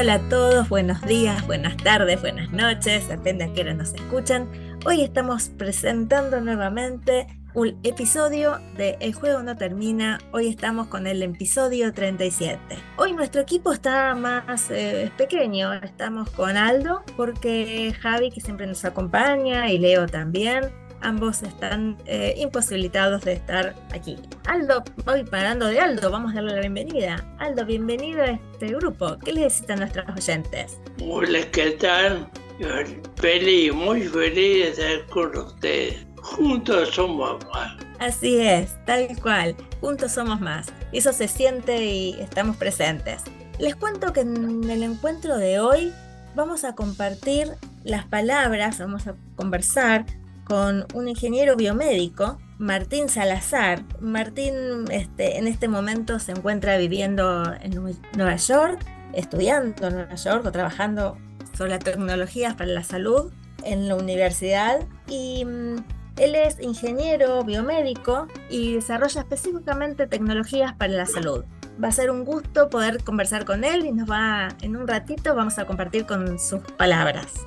Hola 0.00 0.14
a 0.14 0.28
todos, 0.30 0.70
buenos 0.70 1.02
días, 1.02 1.46
buenas 1.46 1.76
tardes, 1.76 2.22
buenas 2.22 2.50
noches, 2.52 3.06
depende 3.06 3.44
a 3.44 3.52
qué 3.52 3.60
hora 3.60 3.74
nos 3.74 3.92
escuchan. 3.92 4.48
Hoy 4.86 5.02
estamos 5.02 5.50
presentando 5.50 6.40
nuevamente 6.40 7.26
un 7.52 7.78
episodio 7.82 8.58
de 8.78 8.96
El 9.00 9.12
juego 9.12 9.42
no 9.42 9.58
termina. 9.58 10.18
Hoy 10.32 10.48
estamos 10.48 10.86
con 10.86 11.06
el 11.06 11.22
episodio 11.22 11.92
37. 11.92 12.58
Hoy 12.96 13.12
nuestro 13.12 13.42
equipo 13.42 13.74
está 13.74 14.14
más 14.14 14.70
eh, 14.70 15.12
pequeño. 15.18 15.74
Estamos 15.74 16.30
con 16.30 16.56
Aldo 16.56 17.02
porque 17.18 17.94
Javi, 18.00 18.30
que 18.30 18.40
siempre 18.40 18.66
nos 18.66 18.86
acompaña, 18.86 19.70
y 19.70 19.76
Leo 19.76 20.06
también. 20.06 20.72
Ambos 21.02 21.42
están 21.42 21.96
eh, 22.04 22.34
imposibilitados 22.36 23.22
de 23.22 23.32
estar 23.32 23.74
aquí. 23.92 24.18
Aldo, 24.46 24.84
voy 25.06 25.24
parando 25.24 25.66
de 25.66 25.80
Aldo, 25.80 26.10
vamos 26.10 26.32
a 26.32 26.34
darle 26.36 26.54
la 26.54 26.60
bienvenida. 26.60 27.24
Aldo, 27.38 27.64
bienvenido 27.64 28.22
a 28.22 28.32
este 28.32 28.66
grupo. 28.68 29.16
¿Qué 29.24 29.32
le 29.32 29.42
necesitan 29.42 29.78
nuestros 29.78 30.06
oyentes? 30.14 30.78
Hola, 31.02 31.40
¿qué 31.52 31.70
tal? 31.72 32.28
Yo 32.58 32.68
Feliz, 33.16 33.72
muy 33.72 34.02
feliz 34.02 34.76
de 34.76 34.94
estar 34.94 35.06
con 35.06 35.36
ustedes. 35.38 36.06
Juntos 36.22 36.90
somos 36.90 37.42
más. 37.46 37.72
Así 37.98 38.38
es, 38.38 38.76
tal 38.84 39.08
cual. 39.22 39.56
Juntos 39.80 40.12
somos 40.12 40.38
más. 40.40 40.66
Eso 40.92 41.14
se 41.14 41.28
siente 41.28 41.82
y 41.82 42.20
estamos 42.20 42.56
presentes. 42.56 43.22
Les 43.58 43.74
cuento 43.74 44.12
que 44.12 44.20
en 44.20 44.68
el 44.68 44.82
encuentro 44.82 45.38
de 45.38 45.60
hoy 45.60 45.92
vamos 46.34 46.64
a 46.64 46.74
compartir 46.74 47.48
las 47.84 48.04
palabras, 48.06 48.78
vamos 48.78 49.06
a 49.06 49.14
conversar 49.36 50.04
con 50.50 50.84
un 50.94 51.08
ingeniero 51.08 51.54
biomédico, 51.54 52.36
Martín 52.58 53.08
Salazar. 53.08 53.84
Martín 54.00 54.84
este, 54.90 55.38
en 55.38 55.46
este 55.46 55.68
momento 55.68 56.18
se 56.18 56.32
encuentra 56.32 56.76
viviendo 56.76 57.44
en 57.62 57.72
Nue- 57.74 57.96
Nueva 58.16 58.34
York, 58.34 58.84
estudiando 59.12 59.86
en 59.86 59.94
Nueva 59.94 60.14
York 60.16 60.44
o 60.44 60.50
trabajando 60.50 61.16
sobre 61.56 61.78
tecnologías 61.78 62.54
para 62.54 62.68
la 62.70 62.82
salud 62.82 63.30
en 63.62 63.86
la 63.86 63.94
universidad 63.94 64.80
y 65.06 65.44
mm, 65.44 65.76
él 66.16 66.34
es 66.34 66.58
ingeniero 66.60 67.44
biomédico 67.44 68.26
y 68.48 68.74
desarrolla 68.74 69.20
específicamente 69.20 70.08
tecnologías 70.08 70.74
para 70.74 70.92
la 70.94 71.06
salud. 71.06 71.44
Va 71.82 71.88
a 71.88 71.92
ser 71.92 72.10
un 72.10 72.24
gusto 72.24 72.70
poder 72.70 73.04
conversar 73.04 73.44
con 73.44 73.62
él 73.62 73.86
y 73.86 73.92
nos 73.92 74.10
va, 74.10 74.48
en 74.62 74.74
un 74.74 74.88
ratito 74.88 75.36
vamos 75.36 75.60
a 75.60 75.64
compartir 75.66 76.06
con 76.06 76.40
sus 76.40 76.60
palabras. 76.76 77.46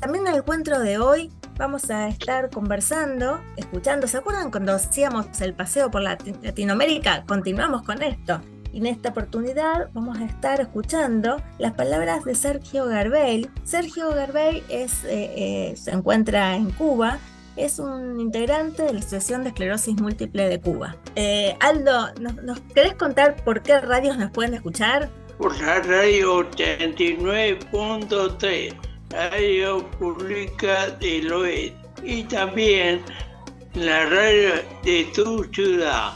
También 0.00 0.26
en 0.28 0.34
el 0.34 0.38
encuentro 0.40 0.78
de 0.78 0.98
hoy 0.98 1.32
vamos 1.58 1.90
a 1.90 2.08
estar 2.08 2.48
conversando, 2.50 3.40
escuchando. 3.56 4.06
¿Se 4.06 4.18
acuerdan 4.18 4.50
cuando 4.50 4.72
hacíamos 4.72 5.26
el 5.40 5.54
paseo 5.54 5.90
por 5.90 6.02
Lati- 6.02 6.36
Latinoamérica? 6.42 7.24
Continuamos 7.26 7.82
con 7.82 8.02
esto. 8.02 8.40
En 8.72 8.86
esta 8.86 9.08
oportunidad 9.10 9.88
vamos 9.92 10.18
a 10.18 10.24
estar 10.26 10.60
escuchando 10.60 11.42
las 11.58 11.72
palabras 11.72 12.24
de 12.24 12.34
Sergio 12.34 12.86
Garbey. 12.86 13.48
Sergio 13.64 14.10
Garbey 14.14 14.62
eh, 14.68 14.86
eh, 15.06 15.74
se 15.76 15.90
encuentra 15.90 16.54
en 16.54 16.70
Cuba, 16.72 17.18
es 17.56 17.78
un 17.80 18.20
integrante 18.20 18.82
de 18.84 18.92
la 18.92 18.98
Asociación 19.00 19.42
de 19.42 19.48
Esclerosis 19.48 20.00
Múltiple 20.00 20.48
de 20.48 20.60
Cuba. 20.60 20.96
Eh, 21.16 21.56
Aldo, 21.60 22.08
¿nos, 22.20 22.34
nos 22.44 22.60
querés 22.60 22.94
contar 22.94 23.42
por 23.42 23.62
qué 23.62 23.80
radios 23.80 24.16
nos 24.18 24.30
pueden 24.30 24.54
escuchar? 24.54 25.08
Por 25.38 25.58
la 25.60 25.80
radio 25.80 26.48
89.3, 26.50 28.74
Radio 29.10 29.88
Pública 29.92 30.90
del 31.00 31.32
Oeste. 31.32 31.76
Y 32.02 32.22
también 32.24 33.02
la 33.74 34.06
radio 34.06 34.50
de 34.84 35.06
tu 35.14 35.44
ciudad. 35.52 36.12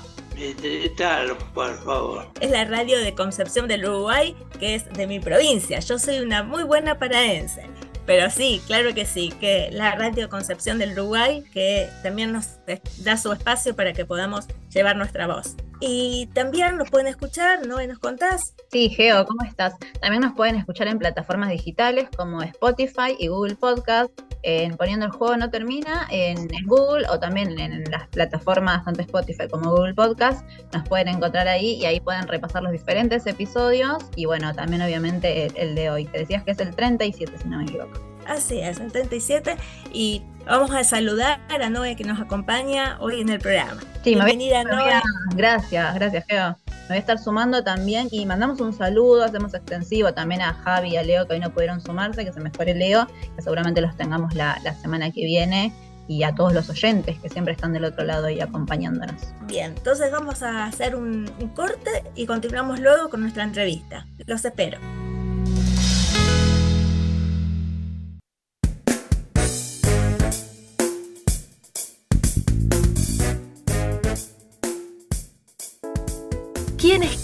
Tal, 0.97 1.36
por 1.54 1.76
favor. 1.84 2.26
Es 2.41 2.50
la 2.50 2.64
radio 2.64 2.98
de 2.98 3.14
Concepción 3.14 3.69
del 3.69 3.84
Uruguay, 3.84 4.34
que 4.58 4.75
es 4.75 4.92
de 4.92 5.06
mi 5.06 5.20
provincia. 5.20 5.78
Yo 5.81 5.98
soy 5.98 6.19
una 6.19 6.42
muy 6.42 6.64
buena 6.64 6.98
paraense. 6.98 7.69
Pero 8.06 8.28
sí, 8.31 8.60
claro 8.66 8.92
que 8.94 9.06
sí, 9.06 9.32
que 9.41 9.70
la 9.70 9.94
radio 9.94 10.28
Concepción 10.28 10.78
del 10.78 10.92
Uruguay, 10.92 11.44
que 11.52 11.88
también 12.02 12.32
nos 12.32 12.58
da 12.98 13.16
su 13.16 13.32
espacio 13.32 13.76
para 13.76 13.92
que 13.92 14.04
podamos 14.04 14.47
llevar 14.70 14.97
nuestra 14.97 15.28
voz. 15.28 15.54
Y 15.84 16.28
también 16.32 16.76
nos 16.76 16.88
pueden 16.91 17.09
escuchar, 17.09 17.66
¿no? 17.66 17.82
Y 17.82 17.88
nos 17.88 17.98
contás. 17.98 18.54
Sí, 18.70 18.88
Geo, 18.91 19.26
¿cómo 19.26 19.43
estás? 19.43 19.75
También 20.00 20.22
nos 20.22 20.32
pueden 20.34 20.54
escuchar 20.54 20.87
en 20.87 20.97
plataformas 20.97 21.50
digitales 21.50 22.09
como 22.16 22.41
Spotify 22.41 23.16
y 23.19 23.26
Google 23.26 23.56
Podcast, 23.56 24.12
en 24.44 24.76
Poniendo 24.76 25.06
el 25.06 25.10
Juego 25.10 25.37
No 25.37 25.50
Termina, 25.50 26.06
en, 26.12 26.47
Google 26.66 27.09
o 27.09 27.19
también 27.19 27.59
en 27.59 27.82
las 27.91 28.06
plataformas 28.10 28.84
tanto 28.84 29.00
Spotify 29.00 29.48
como 29.50 29.72
Google 29.72 29.94
Podcast. 29.94 30.47
Nos 30.72 30.88
pueden 30.88 31.09
encontrar 31.09 31.48
ahí 31.48 31.72
y 31.72 31.84
ahí 31.84 31.99
pueden 31.99 32.28
repasar 32.28 32.62
los 32.62 32.70
diferentes 32.70 33.26
episodios 33.26 34.04
y 34.14 34.26
bueno, 34.26 34.54
también 34.54 34.82
obviamente 34.82 35.47
el, 35.47 35.56
el 35.56 35.75
de 35.75 35.91
hoy. 35.91 36.04
Te 36.04 36.20
decías 36.20 36.44
que 36.44 36.53
es 36.53 36.60
el 36.60 36.76
37, 36.76 37.38
si 37.38 37.49
no 37.49 37.59
me 37.59 37.64
equivoco. 37.64 38.12
Así 38.27 38.60
es, 38.60 38.81
el 38.81 38.93
37. 38.93 39.56
Y 39.93 40.22
vamos 40.47 40.71
a 40.72 40.84
saludar 40.84 41.41
a 41.49 41.71
Noé 41.71 41.97
que 41.97 42.05
nos 42.05 42.21
acompaña 42.21 42.97
hoy 43.00 43.21
en 43.21 43.28
el 43.28 43.38
programa. 43.38 43.81
Sí, 44.03 44.15
Bienvenida, 44.15 44.65
me 44.65 44.71
voy 44.71 44.84
Noé. 44.84 45.00
Gracias, 45.34 45.94
gracias, 45.94 46.25
Geo. 46.28 46.56
Me 46.66 46.88
voy 46.88 46.97
a 46.97 47.00
estar 47.00 47.19
sumando 47.19 47.62
también 47.62 48.09
y 48.11 48.27
mandamos 48.27 48.61
un 48.61 48.72
saludo, 48.72 49.25
hacemos 49.25 49.55
extensivo 49.55 50.12
también 50.12 50.43
a 50.43 50.55
Javi 50.55 50.91
y 50.91 50.97
a 50.97 51.03
Leo 51.03 51.27
que 51.27 51.34
hoy 51.34 51.41
no 51.41 51.50
pudieron 51.50 51.81
sumarse, 51.81 52.25
que 52.25 52.32
se 52.32 52.41
mejore 52.41 52.75
Leo, 52.75 53.06
que 53.37 53.43
seguramente 53.43 53.81
los 53.81 53.97
tengamos 53.97 54.34
la, 54.34 54.59
la 54.65 54.75
semana 54.75 55.11
que 55.11 55.25
viene, 55.25 55.72
y 56.09 56.25
a 56.25 56.34
todos 56.34 56.53
los 56.53 56.69
oyentes 56.69 57.19
que 57.21 57.28
siempre 57.28 57.55
están 57.55 57.72
del 57.72 57.84
otro 57.84 58.05
lado 58.05 58.28
y 58.28 58.41
acompañándonos. 58.41 59.22
Bien, 59.47 59.75
entonces 59.77 60.11
vamos 60.11 60.43
a 60.43 60.65
hacer 60.65 60.97
un, 60.97 61.31
un 61.41 61.49
corte 61.50 62.05
y 62.15 62.27
continuamos 62.27 62.81
luego 62.81 63.09
con 63.09 63.21
nuestra 63.21 63.44
entrevista. 63.44 64.06
Los 64.27 64.44
espero. 64.44 64.78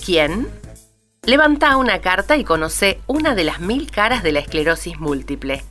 ¿Quién? 0.08 0.48
Levanta 1.26 1.76
una 1.76 2.00
carta 2.00 2.38
y 2.38 2.42
conoce 2.42 2.98
una 3.06 3.34
de 3.34 3.44
las 3.44 3.60
mil 3.60 3.90
caras 3.90 4.22
de 4.22 4.32
la 4.32 4.38
esclerosis 4.38 4.98
múltiple. 4.98 5.62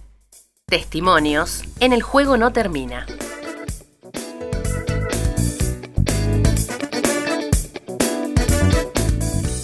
Testimonios 0.67 1.63
en 1.79 1.91
el 1.91 2.03
juego 2.03 2.37
no 2.37 2.53
termina. 2.53 3.07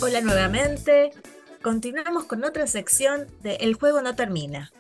Hola 0.02 0.22
nuevamente. 0.22 1.12
Continuamos 1.62 2.24
con 2.24 2.44
otra 2.44 2.66
sección 2.66 3.28
de 3.44 3.58
El 3.58 3.76
juego 3.76 4.02
no 4.02 4.16
termina. 4.16 4.72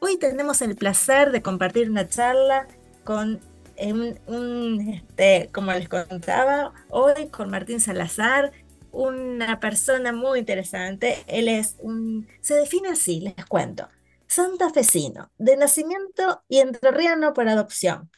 Hoy 0.00 0.16
tenemos 0.16 0.60
el 0.60 0.74
placer 0.74 1.30
de 1.30 1.42
compartir 1.42 1.88
una 1.88 2.08
charla 2.08 2.66
con 3.04 3.38
eh, 3.76 3.92
un, 4.26 4.88
este, 4.88 5.50
como 5.52 5.70
les 5.70 5.88
contaba, 5.88 6.72
hoy 6.88 7.28
con 7.28 7.50
Martín 7.50 7.78
Salazar, 7.78 8.50
una 8.96 9.60
persona 9.60 10.12
muy 10.12 10.40
interesante. 10.40 11.24
Él 11.26 11.48
es 11.48 11.76
un, 11.80 12.28
se 12.40 12.54
define 12.54 12.88
así, 12.90 13.20
les 13.20 13.46
cuento, 13.46 13.88
santafesino, 14.26 15.30
de 15.38 15.56
nacimiento 15.56 16.42
y 16.48 16.58
entrerriano 16.60 17.32
por 17.32 17.48
adopción. 17.48 18.10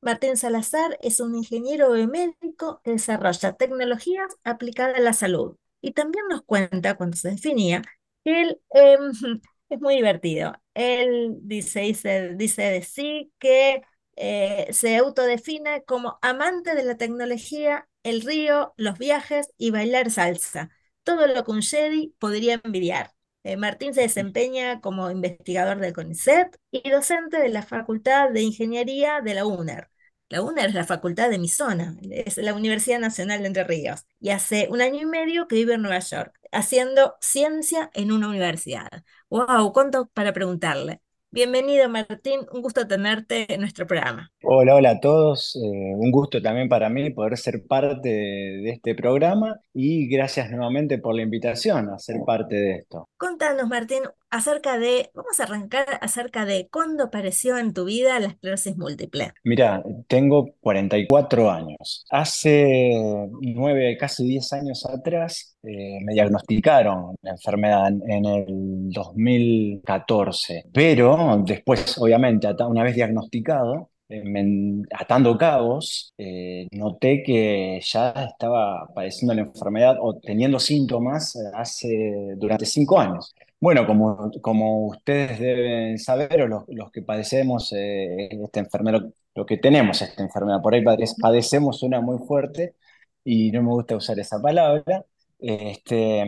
Martín 0.00 0.36
Salazar 0.36 0.98
es 1.02 1.20
un 1.20 1.34
ingeniero 1.34 1.92
biomédico 1.92 2.80
que 2.84 2.92
desarrolla 2.92 3.54
tecnologías 3.54 4.36
aplicadas 4.44 4.96
a 4.98 5.00
la 5.00 5.12
salud. 5.14 5.56
Y 5.80 5.92
también 5.92 6.24
nos 6.28 6.42
cuenta, 6.42 6.96
cuando 6.96 7.16
se 7.16 7.30
definía, 7.30 7.82
que 8.24 8.42
él 8.42 8.60
em, 8.70 9.10
es 9.70 9.80
muy 9.80 9.96
divertido. 9.96 10.52
Él 10.74 11.38
dice, 11.42 11.80
dice, 11.80 12.34
dice 12.36 12.62
de 12.62 12.82
sí 12.82 13.32
que 13.38 13.82
eh, 14.16 14.68
se 14.72 14.96
autodefine 14.96 15.84
como 15.84 16.18
amante 16.22 16.74
de 16.74 16.84
la 16.84 16.96
tecnología, 16.96 17.88
el 18.06 18.22
río, 18.22 18.72
los 18.76 18.98
viajes 18.98 19.48
y 19.58 19.70
bailar 19.70 20.10
salsa. 20.10 20.70
Todo 21.02 21.26
lo 21.26 21.44
que 21.44 21.50
un 21.50 21.62
Jedi 21.62 22.14
podría 22.18 22.60
envidiar. 22.62 23.12
Eh, 23.42 23.56
Martín 23.56 23.94
se 23.94 24.02
desempeña 24.02 24.80
como 24.80 25.10
investigador 25.10 25.78
del 25.78 25.92
CONICET 25.92 26.56
y 26.70 26.90
docente 26.90 27.38
de 27.38 27.48
la 27.48 27.62
Facultad 27.62 28.30
de 28.30 28.42
Ingeniería 28.42 29.20
de 29.20 29.34
la 29.34 29.46
UNER. 29.46 29.88
La 30.28 30.42
UNER 30.42 30.66
es 30.70 30.74
la 30.74 30.84
facultad 30.84 31.30
de 31.30 31.38
mi 31.38 31.48
zona, 31.48 31.96
es 32.10 32.36
la 32.38 32.54
Universidad 32.54 32.98
Nacional 32.98 33.40
de 33.42 33.46
Entre 33.46 33.64
Ríos. 33.64 34.04
Y 34.20 34.30
hace 34.30 34.66
un 34.70 34.80
año 34.80 35.00
y 35.00 35.06
medio 35.06 35.46
que 35.46 35.54
vive 35.56 35.74
en 35.74 35.82
Nueva 35.82 36.00
York, 36.00 36.36
haciendo 36.50 37.14
ciencia 37.20 37.90
en 37.94 38.10
una 38.10 38.28
universidad. 38.28 38.88
¡Wow! 39.30 39.72
¿Cuánto 39.72 40.08
para 40.08 40.32
preguntarle? 40.32 41.00
Bienvenido 41.30 41.88
Martín, 41.88 42.40
un 42.52 42.62
gusto 42.62 42.86
tenerte 42.86 43.52
en 43.52 43.60
nuestro 43.60 43.86
programa. 43.86 44.30
Hola, 44.42 44.76
hola 44.76 44.90
a 44.90 45.00
todos. 45.00 45.56
Eh, 45.56 45.94
un 45.94 46.10
gusto 46.10 46.40
también 46.40 46.68
para 46.68 46.88
mí 46.88 47.10
poder 47.10 47.36
ser 47.36 47.66
parte 47.66 48.08
de, 48.08 48.60
de 48.62 48.70
este 48.70 48.94
programa 48.94 49.60
y 49.74 50.08
gracias 50.08 50.50
nuevamente 50.50 50.98
por 50.98 51.14
la 51.14 51.22
invitación 51.22 51.90
a 51.90 51.98
ser 51.98 52.16
parte 52.24 52.54
de 52.54 52.76
esto. 52.76 53.08
Contanos, 53.18 53.68
Martín, 53.68 54.02
acerca 54.30 54.78
de, 54.78 55.10
vamos 55.14 55.38
a 55.40 55.44
arrancar 55.44 55.98
acerca 56.00 56.44
de 56.44 56.68
cuándo 56.70 57.04
apareció 57.04 57.58
en 57.58 57.72
tu 57.72 57.84
vida 57.84 58.18
la 58.20 58.28
esclerosis 58.28 58.76
múltiple. 58.76 59.32
Mira, 59.44 59.82
tengo 60.08 60.46
44 60.60 61.50
años. 61.50 62.04
Hace 62.10 62.94
nueve, 63.42 63.96
casi 63.98 64.26
10 64.26 64.52
años 64.52 64.84
atrás 64.86 65.56
eh, 65.62 65.98
me 66.04 66.12
diagnosticaron 66.14 67.16
la 67.22 67.32
enfermedad 67.32 67.88
en, 67.88 68.24
el 68.24 68.44
2014, 68.90 70.64
pero 70.72 71.42
después, 71.44 71.96
obviamente, 71.98 72.48
una 72.68 72.82
vez 72.82 72.94
diagnosticado, 72.94 73.90
eh, 74.08 74.22
me- 74.24 74.82
atando 74.92 75.36
cabos, 75.36 76.12
eh, 76.18 76.68
noté 76.72 77.22
que 77.24 77.80
ya 77.82 78.10
estaba 78.10 78.86
padeciendo 78.94 79.34
la 79.34 79.42
enfermedad 79.42 79.96
o 80.00 80.14
teniendo 80.20 80.58
síntomas 80.60 81.34
eh, 81.36 81.40
hace, 81.54 82.34
durante 82.36 82.66
cinco 82.66 83.00
años. 83.00 83.34
Bueno, 83.66 83.84
como, 83.84 84.30
como 84.42 84.86
ustedes 84.86 85.40
deben 85.40 85.98
saber, 85.98 86.40
o 86.42 86.46
los, 86.46 86.62
los 86.68 86.92
que 86.92 87.02
padecemos 87.02 87.72
eh, 87.72 88.28
esta 88.44 88.60
enfermedad, 88.60 89.00
lo, 89.34 89.44
que 89.44 89.56
tenemos 89.58 90.00
esta 90.02 90.22
enfermedad, 90.22 90.62
por 90.62 90.72
ahí 90.74 90.82
pade- 90.84 91.12
padecemos 91.20 91.82
una 91.82 92.00
muy 92.00 92.18
fuerte 92.18 92.76
y 93.24 93.50
no 93.50 93.62
me 93.64 93.70
gusta 93.70 93.96
usar 93.96 94.20
esa 94.20 94.40
palabra, 94.40 95.04
este, 95.40 96.20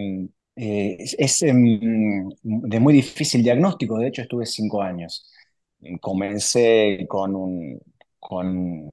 eh, 0.57 0.97
es, 0.99 1.15
es, 1.17 1.43
em, 1.43 2.29
de 2.43 2.81
muy 2.81 2.93
difícil 2.93 3.45
diagnóstico, 3.45 3.99
de 3.99 4.09
hecho 4.09 4.23
estuve 4.23 4.45
cinco 4.45 4.83
años. 4.83 5.31
Comencé 6.01 7.07
con, 7.09 7.37
un, 7.37 7.81
con 8.19 8.91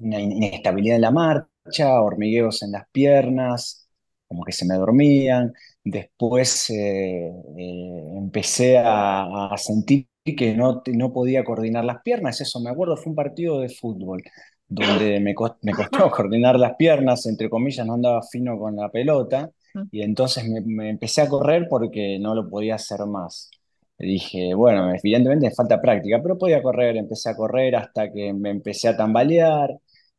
una 0.00 0.20
inestabilidad 0.20 0.96
en 0.96 1.02
la 1.02 1.10
marcha, 1.10 2.00
hormigueos 2.02 2.62
en 2.62 2.72
las 2.72 2.86
piernas, 2.90 3.88
como 4.28 4.44
que 4.44 4.52
se 4.52 4.66
me 4.66 4.74
dormían. 4.74 5.52
Después 5.84 6.70
eh, 6.70 7.28
eh, 7.58 8.04
empecé 8.16 8.78
a, 8.78 9.52
a 9.52 9.56
sentir 9.58 10.08
que 10.24 10.54
no, 10.54 10.82
no 10.94 11.12
podía 11.12 11.44
coordinar 11.44 11.84
las 11.84 12.02
piernas. 12.02 12.40
Eso 12.40 12.60
me 12.60 12.70
acuerdo, 12.70 12.96
fue 12.96 13.10
un 13.10 13.16
partido 13.16 13.60
de 13.60 13.68
fútbol 13.68 14.22
donde 14.68 15.20
me, 15.20 15.34
cos- 15.34 15.56
me 15.62 15.74
costó 15.74 16.10
coordinar 16.10 16.58
las 16.58 16.76
piernas, 16.76 17.26
entre 17.26 17.50
comillas, 17.50 17.86
no 17.86 17.94
andaba 17.94 18.22
fino 18.22 18.58
con 18.58 18.76
la 18.76 18.88
pelota. 18.90 19.50
Y 19.90 20.02
entonces 20.02 20.48
me, 20.48 20.60
me 20.62 20.88
empecé 20.90 21.20
a 21.22 21.28
correr 21.28 21.66
porque 21.68 22.18
no 22.20 22.34
lo 22.34 22.48
podía 22.48 22.76
hacer 22.76 23.00
más. 23.06 23.50
Dije, 23.98 24.54
bueno, 24.54 24.92
evidentemente 24.94 25.46
me 25.48 25.54
falta 25.54 25.80
práctica, 25.80 26.20
pero 26.22 26.38
podía 26.38 26.62
correr, 26.62 26.96
empecé 26.96 27.30
a 27.30 27.36
correr 27.36 27.76
hasta 27.76 28.10
que 28.12 28.32
me 28.32 28.50
empecé 28.50 28.88
a 28.88 28.96
tambalear, 28.96 29.70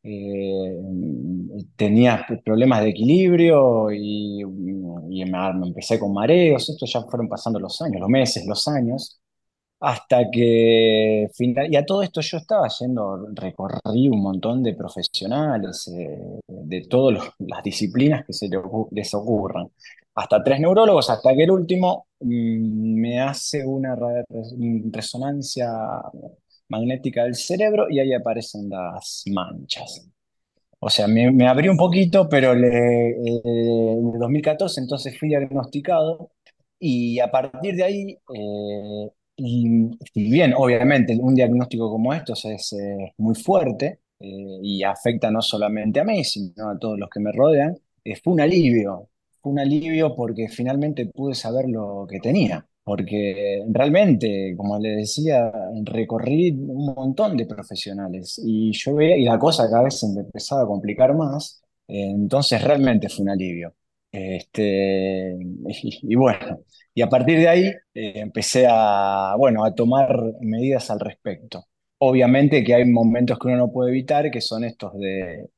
eh, 0.04 0.78
tenía 1.76 2.26
problemas 2.44 2.82
de 2.82 2.90
equilibrio 2.90 3.90
y, 3.92 4.42
y 4.42 5.24
me, 5.24 5.54
me 5.54 5.66
empecé 5.68 5.98
con 5.98 6.12
mareos, 6.12 6.68
esto 6.68 6.86
ya 6.86 7.02
fueron 7.02 7.28
pasando 7.28 7.58
los 7.60 7.80
años, 7.82 8.00
los 8.00 8.08
meses, 8.10 8.46
los 8.46 8.66
años, 8.68 9.20
hasta 9.80 10.30
que, 10.32 11.28
final- 11.34 11.72
y 11.72 11.76
a 11.76 11.86
todo 11.86 12.02
esto 12.02 12.20
yo 12.22 12.38
estaba 12.38 12.68
yendo, 12.80 13.28
recorrí 13.34 14.08
un 14.08 14.22
montón 14.22 14.62
de 14.62 14.74
profesionales, 14.74 15.88
eh, 15.88 16.40
de 16.48 16.82
todas 16.88 17.24
las 17.40 17.62
disciplinas 17.62 18.24
que 18.26 18.32
se 18.32 18.48
les 18.92 19.14
ocurran, 19.14 19.68
hasta 20.14 20.42
tres 20.44 20.60
neurólogos, 20.60 21.10
hasta 21.10 21.34
que 21.34 21.44
el 21.44 21.50
último 21.52 22.06
mm, 22.20 23.00
me 23.00 23.20
hace 23.20 23.66
una 23.66 23.96
res- 23.96 24.26
resonancia 24.92 25.68
magnética 26.74 27.24
del 27.24 27.34
cerebro 27.34 27.86
y 27.90 27.98
ahí 28.00 28.12
aparecen 28.14 28.68
las 28.70 29.24
manchas. 29.32 30.08
O 30.80 30.90
sea, 30.90 31.08
me, 31.08 31.30
me 31.32 31.48
abrí 31.48 31.68
un 31.68 31.76
poquito, 31.78 32.28
pero 32.28 32.54
le- 32.54 33.10
eh, 33.10 33.42
en 33.44 34.12
el 34.14 34.18
2014 34.20 34.80
entonces 34.80 35.18
fui 35.18 35.28
diagnosticado 35.28 36.30
y 36.78 37.18
a 37.20 37.30
partir 37.30 37.76
de 37.76 37.84
ahí, 37.84 38.18
eh, 38.36 39.10
bien 40.14 40.54
obviamente 40.56 41.16
un 41.20 41.34
diagnóstico 41.34 41.90
como 41.90 42.12
estos 42.14 42.44
es 42.44 42.72
eh, 42.74 43.14
muy 43.18 43.34
fuerte 43.34 44.00
eh, 44.20 44.58
y 44.62 44.82
afecta 44.82 45.30
no 45.30 45.42
solamente 45.42 46.00
a 46.00 46.04
mí, 46.04 46.24
sino 46.24 46.70
a 46.70 46.78
todos 46.78 46.98
los 46.98 47.10
que 47.10 47.20
me 47.20 47.32
rodean, 47.32 47.76
eh, 48.04 48.16
fue 48.22 48.32
un 48.34 48.40
alivio, 48.40 49.08
fue 49.40 49.52
un 49.52 49.58
alivio 49.60 50.14
porque 50.14 50.48
finalmente 50.48 51.06
pude 51.06 51.34
saber 51.34 51.66
lo 51.68 52.06
que 52.08 52.20
tenía. 52.20 52.66
Porque 52.84 53.64
realmente, 53.68 54.54
como 54.56 54.78
le 54.78 54.90
decía, 54.90 55.50
recorrí 55.84 56.50
un 56.52 56.94
montón 56.94 57.36
de 57.36 57.46
profesionales 57.46 58.38
y 58.44 58.72
yo 58.72 58.94
veía, 58.94 59.16
y 59.16 59.24
la 59.24 59.38
cosa 59.38 59.68
cada 59.70 59.84
vez 59.84 59.98
se 60.00 60.08
me 60.08 60.20
empezaba 60.20 60.62
a 60.62 60.66
complicar 60.66 61.14
más, 61.16 61.62
eh, 61.88 62.10
entonces 62.10 62.62
realmente 62.62 63.08
fue 63.08 63.22
un 63.24 63.30
alivio. 63.30 63.74
Este, 64.12 65.36
y, 66.02 66.14
bueno, 66.14 66.60
y 66.94 67.02
a 67.02 67.08
partir 67.08 67.38
de 67.38 67.48
ahí 67.48 67.64
eh, 67.94 68.12
empecé 68.16 68.66
a, 68.68 69.34
bueno, 69.38 69.64
a 69.64 69.74
tomar 69.74 70.16
medidas 70.40 70.90
al 70.90 71.00
respecto. 71.00 71.64
Obviamente 71.98 72.62
que 72.62 72.74
hay 72.74 72.84
momentos 72.84 73.38
que 73.38 73.48
uno 73.48 73.56
no 73.56 73.72
puede 73.72 73.90
evitar, 73.90 74.30
que 74.30 74.40
son 74.40 74.64
estos 74.64 74.92
de 74.98 75.48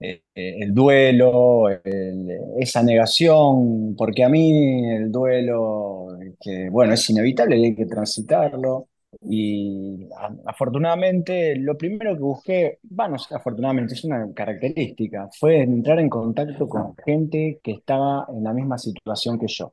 eh, 0.00 0.22
eh, 0.34 0.56
el 0.60 0.74
duelo, 0.74 1.68
el- 1.84 2.28
esa 2.58 2.82
negación, 2.82 3.94
porque 3.96 4.24
a 4.24 4.28
mí 4.28 4.88
el 4.90 5.10
duelo, 5.12 6.08
que 6.40 6.68
bueno, 6.70 6.94
es 6.94 7.08
inevitable 7.10 7.56
hay 7.56 7.74
que 7.74 7.86
transitarlo. 7.86 8.88
Y 9.22 10.08
afortunadamente, 10.44 11.56
lo 11.56 11.76
primero 11.78 12.14
que 12.14 12.20
busqué, 12.22 12.78
bueno, 12.82 13.16
afortunadamente 13.30 13.94
es 13.94 14.04
una 14.04 14.32
característica, 14.34 15.28
fue 15.38 15.62
entrar 15.62 15.98
en 16.00 16.08
contacto 16.10 16.68
con 16.68 16.94
gente 17.04 17.58
que 17.62 17.72
estaba 17.72 18.26
en 18.28 18.44
la 18.44 18.52
misma 18.52 18.76
situación 18.78 19.38
que 19.38 19.46
yo. 19.48 19.72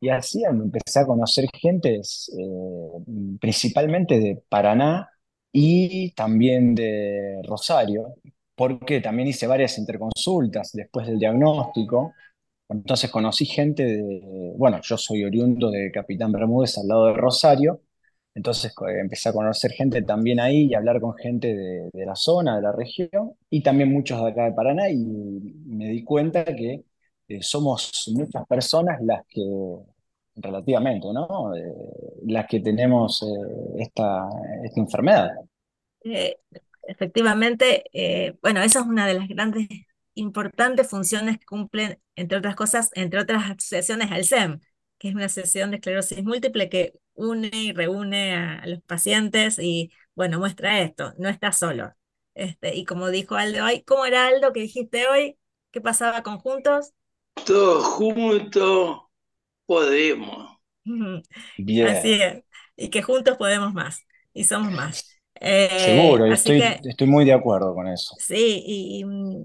Y 0.00 0.08
así 0.10 0.44
empecé 0.44 1.00
a 1.00 1.06
conocer 1.06 1.46
gente, 1.54 1.96
eh, 1.96 3.36
principalmente 3.40 4.18
de 4.20 4.42
Paraná 4.48 5.08
y 5.52 6.12
también 6.12 6.74
de 6.74 7.40
Rosario, 7.46 8.14
porque 8.56 9.00
también 9.00 9.28
hice 9.28 9.46
varias 9.46 9.78
interconsultas 9.78 10.72
después 10.72 11.06
del 11.06 11.18
diagnóstico. 11.18 12.14
Entonces 12.68 13.10
conocí 13.10 13.46
gente 13.46 13.84
de, 13.84 14.52
bueno, 14.56 14.80
yo 14.82 14.96
soy 14.98 15.24
oriundo 15.24 15.70
de 15.70 15.90
Capitán 15.92 16.32
Bermúdez 16.32 16.78
al 16.78 16.88
lado 16.88 17.06
de 17.06 17.14
Rosario, 17.14 17.82
entonces 18.34 18.74
co- 18.74 18.88
empecé 18.88 19.28
a 19.28 19.32
conocer 19.32 19.70
gente 19.72 20.02
también 20.02 20.40
ahí 20.40 20.66
y 20.66 20.74
hablar 20.74 21.00
con 21.00 21.14
gente 21.16 21.54
de, 21.56 22.06
la 22.06 22.16
zona, 22.16 22.56
de 22.56 22.62
la 22.62 22.72
región, 22.72 23.32
y 23.50 23.62
también 23.62 23.92
muchos 23.92 24.20
de 24.22 24.30
acá 24.30 24.44
de 24.46 24.52
Paraná, 24.52 24.90
y 24.90 24.96
me 24.96 25.88
di 25.90 26.02
cuenta 26.04 26.44
que 26.44 26.84
eh, 27.28 27.42
somos 27.42 28.10
muchas 28.14 28.46
personas 28.46 29.00
las 29.02 29.24
que, 29.28 29.42
relativamente, 30.36 31.08
¿no? 31.12 31.54
Eh, 31.56 31.62
las 32.26 32.46
que 32.46 32.60
tenemos 32.60 33.22
eh, 33.22 33.26
esta, 33.82 34.28
esta 34.64 34.80
enfermedad. 34.80 35.30
Efectivamente, 36.86 37.84
eh, 37.92 38.36
bueno, 38.42 38.62
esa 38.62 38.80
es 38.80 38.86
una 38.86 39.06
de 39.06 39.14
las 39.14 39.28
grandes, 39.28 39.68
importantes 40.14 40.88
funciones 40.88 41.38
que 41.38 41.44
cumplen, 41.46 42.00
entre 42.16 42.38
otras 42.38 42.56
cosas, 42.56 42.90
entre 42.94 43.20
otras 43.20 43.50
asociaciones, 43.50 44.10
al 44.10 44.20
SEM, 44.24 44.60
que 44.98 45.08
es 45.08 45.14
una 45.14 45.26
asociación 45.26 45.70
de 45.70 45.76
esclerosis 45.76 46.24
múltiple 46.24 46.68
que 46.68 46.94
une 47.14 47.50
y 47.52 47.72
reúne 47.72 48.34
a, 48.34 48.60
a 48.60 48.66
los 48.66 48.82
pacientes 48.82 49.58
y, 49.58 49.92
bueno, 50.14 50.38
muestra 50.38 50.80
esto, 50.80 51.12
no 51.18 51.28
estás 51.28 51.58
solo. 51.58 51.92
Este, 52.34 52.74
y 52.74 52.84
como 52.84 53.08
dijo 53.10 53.36
Aldo 53.36 53.64
hoy, 53.64 53.82
¿cómo 53.82 54.06
era 54.06 54.26
Aldo 54.26 54.52
que 54.52 54.60
dijiste 54.60 55.06
hoy? 55.08 55.38
¿Qué 55.70 55.80
pasaba 55.80 56.22
con 56.22 56.38
Juntos? 56.38 56.92
Todos 57.44 57.84
juntos 57.84 59.02
podemos. 59.66 60.58
Bien. 61.58 61.88
Así 61.88 62.14
es, 62.14 62.44
y 62.76 62.90
que 62.90 63.02
juntos 63.02 63.36
podemos 63.36 63.74
más, 63.74 64.06
y 64.32 64.44
somos 64.44 64.72
más. 64.72 65.15
Eh, 65.40 65.76
Seguro, 65.76 66.26
así 66.28 66.54
estoy, 66.56 66.76
que 66.80 66.82
estoy 66.82 67.06
muy 67.06 67.24
de 67.24 67.32
acuerdo 67.32 67.74
con 67.74 67.88
eso. 67.88 68.16
sí, 68.16 68.62
y, 68.66 69.04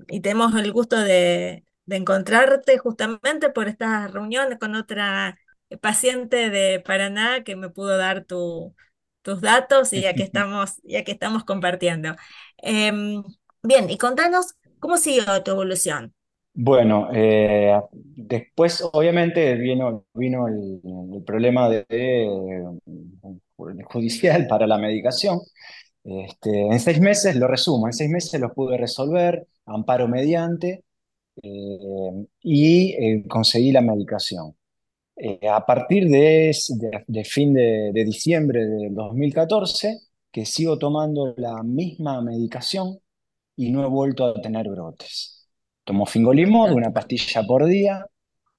y- 0.09 0.21
tenemos 0.21 0.55
el 0.55 0.71
gusto 0.71 0.97
de, 0.99 1.65
de 1.85 1.95
encontrarte 1.95 2.77
justamente 2.77 3.49
por 3.49 3.67
estas 3.67 4.11
reuniones 4.11 4.59
con 4.59 4.75
otra 4.75 5.37
paciente 5.81 6.49
de 6.49 6.79
Paraná 6.81 7.43
que 7.43 7.55
me 7.55 7.69
pudo 7.69 7.97
dar 7.97 8.25
tu, 8.25 8.75
tus 9.21 9.41
datos 9.41 9.93
y 9.93 10.01
ya 10.01 10.15
que 10.15 10.23
estamos, 10.23 10.75
ya 10.83 11.03
que 11.03 11.11
estamos 11.13 11.43
compartiendo. 11.45 12.15
Em, 12.57 13.23
bien, 13.63 13.89
y 13.89 13.97
contanos 13.97 14.55
cómo 14.79 14.97
siguió 14.97 15.43
tu 15.43 15.51
evolución. 15.51 16.13
Bueno, 16.53 17.07
eh, 17.13 17.73
después 17.93 18.83
obviamente 18.91 19.55
vino, 19.55 20.05
vino 20.13 20.47
el, 20.49 20.81
el 21.15 21.23
problema 21.23 21.69
de, 21.69 21.85
de- 21.89 23.83
judicial 23.85 24.47
para 24.47 24.67
la 24.67 24.77
medicación. 24.77 25.39
Este, 26.03 26.49
en 26.67 26.79
seis 26.79 26.99
meses, 26.99 27.35
lo 27.35 27.47
resumo, 27.47 27.87
en 27.87 27.93
seis 27.93 28.09
meses 28.09 28.39
lo 28.41 28.53
pude 28.53 28.77
resolver, 28.77 29.47
amparo 29.65 30.07
mediante, 30.07 30.83
eh, 31.43 32.27
y 32.43 32.93
eh, 32.93 33.25
conseguí 33.27 33.71
la 33.71 33.81
medicación. 33.81 34.55
Eh, 35.17 35.39
a 35.49 35.65
partir 35.65 36.07
de, 36.09 36.51
de- 36.79 37.03
de 37.07 37.25
fin 37.25 37.53
de, 37.53 37.91
de 37.93 38.05
diciembre 38.05 38.65
del 38.67 38.93
2014, 38.95 39.99
que 40.31 40.45
sigo 40.45 40.77
tomando 40.79 41.33
la 41.37 41.63
misma 41.63 42.21
medicación 42.21 42.99
y 43.57 43.71
no 43.71 43.83
he 43.85 43.89
vuelto 43.89 44.25
a 44.25 44.41
tener 44.41 44.69
brotes. 44.69 45.47
Tomo 45.85 46.05
fingolimod, 46.05 46.71
una 46.71 46.91
pastilla 46.93 47.43
por 47.47 47.65
día. 47.65 48.05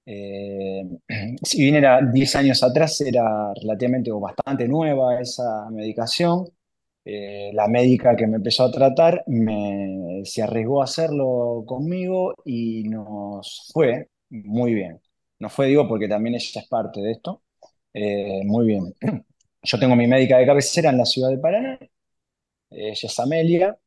eh, 0.07 0.83
si 1.43 1.63
bien 1.63 1.77
era 1.77 2.01
10 2.03 2.35
años 2.37 2.63
atrás, 2.63 3.01
era 3.03 3.53
relativamente 3.55 4.13
o 4.13 4.21
bastante 4.21 4.69
nueva 4.69 5.21
esa 5.21 5.69
medicación. 5.71 6.47
Eh, 7.05 7.51
la 7.55 7.67
médica 7.69 8.15
que 8.17 8.27
me 8.29 8.37
empezó 8.37 8.65
a 8.65 8.71
tratar 8.73 9.25
me, 9.27 10.23
se 10.25 10.43
arriesgó 10.43 10.81
a 10.83 10.85
hacerlo 10.85 11.65
conmigo 11.67 12.35
y 12.45 12.85
nos 12.85 13.71
fue 13.73 14.09
muy 14.31 14.75
bien. 14.75 15.01
Nos 15.39 15.53
fue, 15.53 15.67
digo, 15.69 15.89
porque 15.89 16.09
también 16.09 16.37
ella 16.37 16.61
es 16.61 16.69
parte 16.69 17.01
de 17.01 17.13
esto. 17.13 17.43
Eh, 17.95 18.43
muy 18.45 18.67
bien. 18.67 18.95
Yo 19.63 19.79
tengo 19.79 19.97
mi 19.97 20.07
médica 20.07 20.39
de 20.39 20.47
cabecera 20.47 20.91
en 20.91 20.99
la 20.99 21.05
ciudad 21.05 21.31
de 21.31 21.39
Paraná, 21.39 21.79
ella 22.71 22.93
es 22.93 23.21
Amelia, 23.21 23.79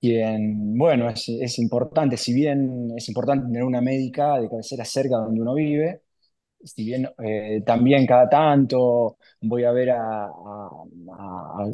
quien, 0.00 0.76
bueno, 0.78 1.08
es 1.10 1.58
importante, 1.58 2.16
si 2.16 2.34
bien 2.34 2.92
es 2.96 3.08
importante 3.08 3.46
tener 3.46 3.64
una 3.64 3.80
médica 3.80 4.40
de 4.40 4.48
cabecera 4.48 4.84
cerca 4.84 5.16
donde 5.16 5.40
uno 5.40 5.54
vive, 5.54 6.02
si 6.64 6.84
bien 6.84 7.08
eh, 7.22 7.62
también 7.66 8.06
cada 8.06 8.28
tanto 8.28 9.18
voy 9.40 9.64
a 9.64 9.72
ver 9.72 9.90
a, 9.90 10.28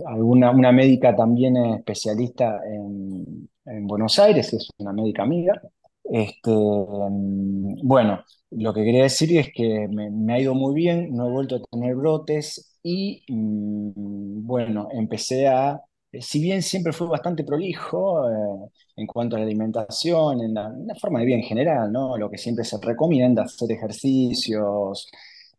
alguna 0.06 0.50
una 0.50 0.72
médica 0.72 1.14
también 1.16 1.56
especialista 1.56 2.60
en, 2.66 3.48
en 3.66 3.86
Buenos 3.86 4.18
Aires, 4.18 4.52
es 4.52 4.68
una 4.78 4.92
médica 4.92 5.22
amiga. 5.22 5.60
Este, 6.04 6.50
mm, 6.50 7.86
bueno, 7.86 8.24
lo 8.50 8.72
que 8.72 8.84
quería 8.84 9.02
decir 9.04 9.36
es 9.38 9.50
que 9.54 9.88
me, 9.88 10.34
ha 10.34 10.40
ido 10.40 10.54
muy 10.54 10.74
bien, 10.74 11.14
no 11.14 11.26
he 11.28 11.30
vuelto 11.30 11.56
a 11.56 11.60
tener 11.70 11.94
brotes 11.96 12.78
y 12.82 13.24
mm, 13.28 14.46
bueno, 14.46 14.88
empecé 14.92 15.48
a, 15.48 15.80
si 16.20 16.40
bien 16.40 16.62
siempre 16.62 16.92
fui 16.92 17.06
bastante 17.08 17.44
prolijo, 17.44 18.30
eh, 18.30 18.70
en 18.98 19.06
cuanto 19.06 19.36
a 19.36 19.38
la 19.38 19.44
alimentación, 19.46 20.42
en 20.42 20.54
la, 20.54 20.72
forma 21.00 21.20
de 21.20 21.26
vida 21.26 21.36
en 21.36 21.44
general, 21.44 21.92
¿no? 21.92 22.16
Lo 22.18 22.30
que 22.30 22.38
siempre 22.38 22.64
se 22.64 22.78
recomienda, 22.82 23.44
hacer 23.44 23.70
ejercicios, 23.72 25.08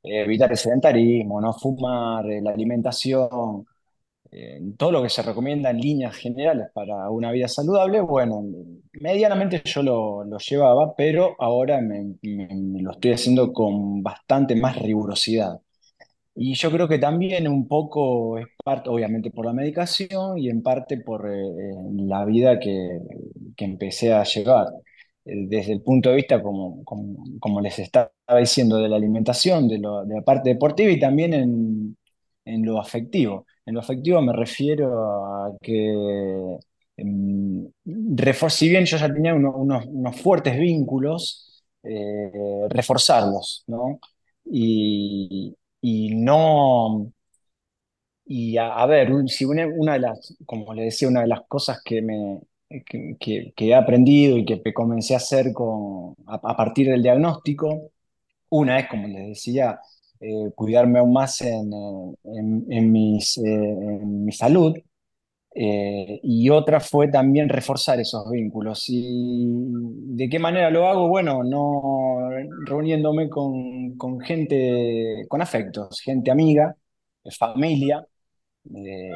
eh, 0.03 0.21
evitar 0.23 0.51
el 0.51 0.57
sedentarismo, 0.57 1.39
no 1.41 1.53
fumar, 1.53 2.29
eh, 2.29 2.41
la 2.41 2.51
alimentación, 2.51 3.65
eh, 4.31 4.59
todo 4.77 4.91
lo 4.91 5.03
que 5.03 5.09
se 5.09 5.21
recomienda 5.23 5.69
en 5.71 5.79
líneas 5.79 6.15
generales 6.15 6.67
para 6.73 7.09
una 7.09 7.31
vida 7.31 7.47
saludable, 7.47 8.01
bueno, 8.01 8.43
medianamente 8.93 9.61
yo 9.65 9.83
lo, 9.83 10.23
lo 10.25 10.37
llevaba, 10.37 10.95
pero 10.95 11.35
ahora 11.39 11.81
me 11.81 12.17
lo 12.81 12.91
estoy 12.91 13.13
haciendo 13.13 13.53
con 13.53 14.03
bastante 14.03 14.55
más 14.55 14.77
rigurosidad. 14.77 15.59
Y 16.35 16.53
yo 16.55 16.71
creo 16.71 16.87
que 16.87 16.99
también 16.99 17.47
un 17.47 17.67
poco 17.67 18.37
es 18.37 18.47
parte, 18.63 18.89
obviamente, 18.89 19.29
por 19.31 19.45
la 19.45 19.53
medicación 19.53 20.37
y 20.37 20.49
en 20.49 20.61
parte 20.63 20.97
por 20.97 21.27
eh, 21.29 21.33
eh, 21.49 21.73
la 22.07 22.23
vida 22.25 22.59
que, 22.59 22.99
que 23.57 23.65
empecé 23.65 24.13
a 24.13 24.23
llevar. 24.23 24.67
Eh, 25.25 25.45
Desde 25.47 25.73
el 25.73 25.81
punto 25.81 26.09
de 26.09 26.15
vista, 26.17 26.41
como, 26.41 26.83
como, 26.85 27.23
como 27.39 27.59
les 27.61 27.79
estaba 27.79 28.11
diciendo, 28.39 28.77
de 28.77 28.87
la 28.89 28.95
alimentación, 28.95 29.67
de, 29.67 29.79
la 29.79 30.21
parte 30.25 30.49
deportiva 30.49 30.91
y 30.91 30.99
también 30.99 31.33
en, 31.33 31.97
en 32.45 32.65
lo 32.65 32.79
afectivo. 32.79 33.45
En 33.65 33.73
lo 33.75 33.81
afectivo 33.81 34.21
me 34.21 34.33
refiero 34.33 35.05
a 35.45 35.57
que, 35.61 36.57
em, 36.97 37.67
si 38.49 38.69
bien 38.69 38.85
yo 38.85 38.97
ya 38.97 39.11
tenía 39.13 39.33
uno- 39.33 39.55
unos, 39.55 39.85
unos 39.87 40.15
fuertes 40.21 40.57
vínculos, 40.59 41.63
eh, 41.83 42.31
reforzarlos, 42.69 43.63
¿no? 43.67 43.99
Y, 44.45 45.55
y 45.81 46.15
no, 46.15 47.11
y 48.25 48.57
a, 48.57 48.85
ver, 48.85 49.09
si 49.27 49.45
una, 49.45 49.65
una 49.67 49.93
de 49.93 49.99
las, 49.99 50.35
como 50.45 50.73
le 50.73 50.83
decía, 50.85 51.07
una 51.07 51.21
de 51.21 51.27
las 51.27 51.41
cosas 51.47 51.81
que 51.83 52.01
me, 52.01 52.39
que, 52.85 53.15
que- 53.19 53.53
he 53.67 53.73
aprendido 53.75 54.37
y 54.37 54.45
que 54.45 54.61
comencé 54.73 55.13
a 55.15 55.17
hacer 55.17 55.51
con, 55.53 56.13
a, 56.27 56.55
partir 56.55 56.87
del 56.89 57.01
diagnóstico, 57.03 57.91
una 58.49 58.79
es, 58.79 58.89
como 58.89 59.07
les 59.07 59.29
decía, 59.29 59.79
eh, 60.21 60.51
cuidarme 60.55 60.99
aún 60.99 61.13
más 61.13 61.41
en, 61.41 61.71
en, 62.25 62.65
en 62.69 62.91
mis, 62.91 63.37
eh, 63.39 63.43
en 63.43 64.25
mi 64.25 64.31
salud, 64.33 64.75
eh, 65.55 66.19
y 66.23 66.49
otra 66.49 66.79
fue 66.79 67.07
también 67.09 67.49
reforzar 67.49 67.99
esos 67.99 68.29
vínculos. 68.31 68.85
¿Y 68.87 69.47
de 70.15 70.29
qué 70.29 70.39
manera 70.39 70.69
lo 70.69 70.87
hago? 70.87 71.07
Bueno, 71.07 71.43
no 71.43 72.29
reuniéndome 72.65 73.29
con, 73.29 73.97
con 73.97 74.19
gente, 74.19 75.25
con 75.27 75.41
afectos, 75.41 76.01
gente 76.01 76.31
amiga, 76.31 76.75
familia. 77.37 78.05
Eh, 78.75 79.09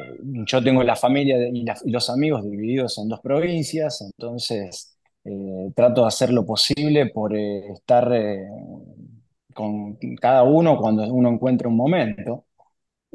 yo 0.46 0.62
tengo 0.62 0.82
la 0.82 0.96
familia 0.96 1.36
y, 1.52 1.64
los 1.90 2.10
amigos 2.10 2.44
divididos 2.44 2.98
en 2.98 3.08
dos 3.08 3.20
provincias, 3.20 4.00
entonces 4.02 4.98
eh, 5.24 5.70
trato 5.76 6.02
de 6.02 6.08
hacer 6.08 6.32
lo 6.32 6.44
posible 6.46 7.06
por 7.06 7.36
estar 7.36 8.10
con 9.54 9.96
cada 10.20 10.42
uno 10.42 10.76
cuando 10.78 11.04
uno 11.12 11.30
encuentra 11.30 11.68
un 11.68 11.76
momento. 11.76 12.46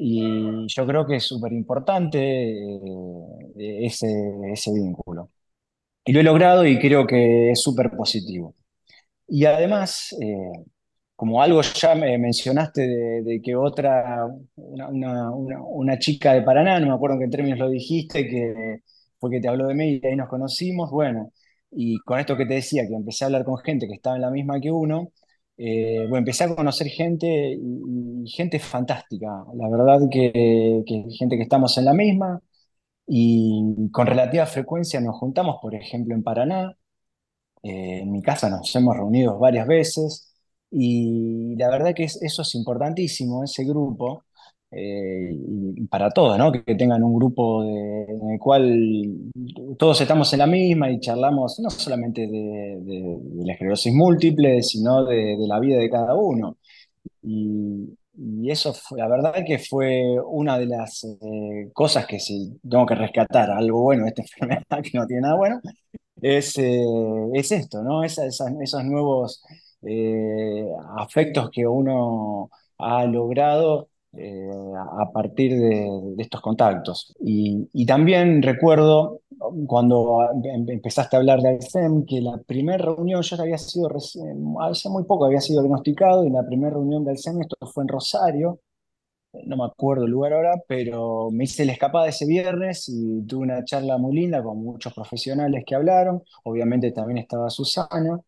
Y 0.01 0.68
yo 0.68 0.86
creo 0.88 1.06
que 1.06 1.18
es 1.18 1.24
súper 1.25 1.51
importante 1.53 2.20
eh, 2.20 3.86
ese, 3.86 4.08
ese 4.53 4.72
vínculo. 4.74 5.29
Y 6.06 6.13
lo 6.13 6.22
he 6.22 6.24
logrado 6.24 6.65
y 6.65 6.79
creo 6.79 7.08
que 7.08 7.51
es 7.51 7.62
súper 7.62 7.91
positivo. 7.91 8.56
Y 9.27 9.46
además, 9.46 10.15
eh, 10.22 10.51
como 11.15 11.41
algo 11.41 11.62
ya 11.63 11.96
me 11.96 12.18
mencionaste 12.18 12.82
de, 13.24 13.41
que 13.44 13.56
otra, 13.56 14.27
una, 14.56 14.89
una- 14.89 15.32
una- 15.32 15.62
una 15.63 16.00
chica 16.00 16.34
de 16.34 16.44
Paraná, 16.44 16.79
no 16.79 16.88
me 16.88 16.94
acuerdo 16.96 17.15
en 17.18 17.24
qué 17.24 17.29
términos 17.38 17.60
lo 17.60 17.70
dijiste, 17.70 18.27
que 18.27 18.82
fue 19.20 19.32
que 19.32 19.41
te 19.41 19.48
habló 19.50 19.68
de 19.68 19.75
mí 19.75 20.00
y 20.03 20.08
ahí 20.08 20.15
nos 20.15 20.29
conocimos, 20.29 20.91
bueno, 20.91 21.32
y 21.72 22.00
con 22.00 22.20
esto 22.20 22.38
que 22.38 22.46
te 22.46 22.56
decía, 22.56 22.88
que 22.88 22.96
empecé 22.96 23.25
a 23.25 23.27
hablar 23.27 23.46
con 23.46 23.58
gente 23.60 23.88
que 23.88 23.94
estaba 23.96 24.15
en 24.18 24.22
la 24.24 24.32
misma 24.32 24.60
que 24.62 24.72
uno, 24.72 25.12
eh, 25.60 26.01
bueno, 26.10 26.20
empecé 26.20 26.46
a 26.46 26.56
conocer 26.56 26.89
gente 26.89 27.28
y, 27.62 28.28
gente 28.32 28.60
fantástica, 28.60 29.46
la 29.56 29.70
verdad 29.70 30.01
que, 30.12 30.84
que 30.88 31.06
gente 31.20 31.38
que 31.38 31.44
estamos 31.44 31.78
en 31.80 31.86
la 31.86 31.94
misma 31.96 32.42
y 33.08 33.89
con 33.92 34.08
relativa 34.08 34.46
frecuencia 34.48 35.01
nos 35.01 35.18
juntamos, 35.20 35.58
por 35.62 35.75
ejemplo, 35.75 36.16
en 36.16 36.24
Paraná. 36.24 36.75
Eh, 37.63 38.00
en 38.04 38.12
mi 38.12 38.22
casa 38.22 38.50
nos 38.50 38.74
hemos 38.75 38.96
reunido 38.96 39.38
varias 39.39 39.68
veces 39.68 40.34
y 40.72 41.56
la 41.58 41.70
verdad 41.70 41.94
que 41.96 42.06
es- 42.06 42.22
eso 42.22 42.42
es 42.44 42.56
importantísimo, 42.56 43.44
ese 43.44 43.66
grupo, 43.66 44.24
eh, 44.71 45.31
y 45.33 45.88
para 45.88 46.11
todos, 46.11 46.38
¿no? 46.38 46.51
Que, 46.51 46.75
tengan 46.75 47.03
un 47.03 47.15
grupo 47.15 47.63
en 47.63 48.31
el 48.31 48.39
cual 48.39 49.31
todos 49.77 49.99
estamos 50.01 50.31
en 50.33 50.39
la 50.39 50.47
misma 50.47 50.91
y 50.91 50.99
charlamos 50.99 51.59
no 51.59 51.69
solamente 51.71 52.27
de, 52.27 53.19
la 53.45 53.53
esclerosis 53.53 53.93
múltiple, 53.93 54.61
sino 54.61 55.05
de, 55.05 55.35
la 55.47 55.59
vida 55.59 55.77
de 55.79 55.89
cada 55.89 56.13
uno. 56.15 56.57
Y, 57.23 57.95
eso 58.49 58.73
fue, 58.73 58.99
la 58.99 59.07
verdad 59.07 59.33
que 59.47 59.59
fue 59.59 60.17
una 60.25 60.57
de 60.59 60.65
las 60.65 61.03
eh, 61.05 61.69
cosas 61.73 62.05
que 62.05 62.19
si 62.19 62.59
tengo 62.69 62.85
que 62.85 62.95
rescatar, 62.95 63.49
algo 63.51 63.81
bueno 63.83 64.03
de 64.03 64.09
esta 64.09 64.21
enfermedad 64.23 64.83
que 64.83 64.97
no 64.97 65.07
tiene 65.07 65.21
nada 65.21 65.35
bueno 65.35 65.61
es, 66.21 66.57
eh, 66.57 66.81
es 67.33 67.51
esto, 67.51 67.81
¿no? 67.83 68.03
Esa- 68.03 68.25
esas- 68.25 68.53
esos 68.61 68.83
nuevos 68.85 69.41
afectos 70.97 71.49
que 71.51 71.65
uno 71.67 72.49
ha 72.77 73.05
logrado 73.05 73.89
eh, 74.13 74.50
a 74.75 75.12
partir 75.12 75.60
de, 75.60 76.16
estos 76.18 76.42
contactos. 76.42 77.16
Y, 77.20 77.86
también 77.86 78.42
recuerdo 78.42 79.22
cuando 79.68 80.20
em- 80.44 80.70
empezaste 80.70 81.16
a 81.16 81.20
hablar 81.20 81.42
de 81.42 81.50
Alzheimer, 81.50 82.06
que 82.06 82.22
la 82.22 82.38
primera 82.38 82.78
reunión, 82.78 83.22
yo 83.22 83.42
había 83.42 83.58
sido, 83.58 83.89
hace 84.62 84.89
muy 84.89 85.04
poco 85.06 85.25
había 85.25 85.42
sido 85.42 85.62
diagnosticado, 85.62 86.25
y 86.25 86.30
la 86.30 86.46
primera 86.46 86.72
reunión 86.74 87.04
de 87.06 87.12
Alzheimer, 87.12 87.44
esto 87.44 87.68
fue 87.68 87.84
en 87.84 87.88
Rosario, 87.89 88.60
no 89.46 89.58
me 89.58 89.66
acuerdo 89.66 90.06
el 90.06 90.12
lugar 90.12 90.34
ahora, 90.34 90.56
pero 90.68 91.30
me 91.32 91.44
hice 91.44 91.66
la 91.66 91.74
escapada 91.74 92.08
ese 92.08 92.25
viernes 92.25 92.89
y 92.89 93.25
tuve 93.28 93.44
una 93.44 93.63
charla 93.63 93.98
muy 93.98 94.16
linda 94.16 94.42
con 94.44 94.58
muchos 94.63 94.94
profesionales 94.94 95.63
que 95.66 95.75
hablaron. 95.75 96.24
Obviamente 96.44 96.92
también 96.92 97.20
estaba 97.20 97.50
Susana. 97.50 98.20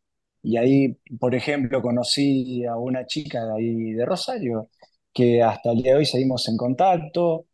Y 0.43 0.57
ahí, 0.57 0.97
por 1.19 1.35
ejemplo, 1.35 1.81
conocí 1.81 2.65
a 2.65 2.75
una 2.77 3.05
chica 3.05 3.45
de 3.45 3.53
ahí 3.55 3.91
de 3.93 4.05
Rosario, 4.05 4.69
que 5.13 5.41
hasta 5.43 5.71
el 5.71 5.77
día 5.81 5.93
de 5.93 5.99
hoy 5.99 6.05
seguimos 6.05 6.47
en 6.49 6.57
contacto. 6.57 7.45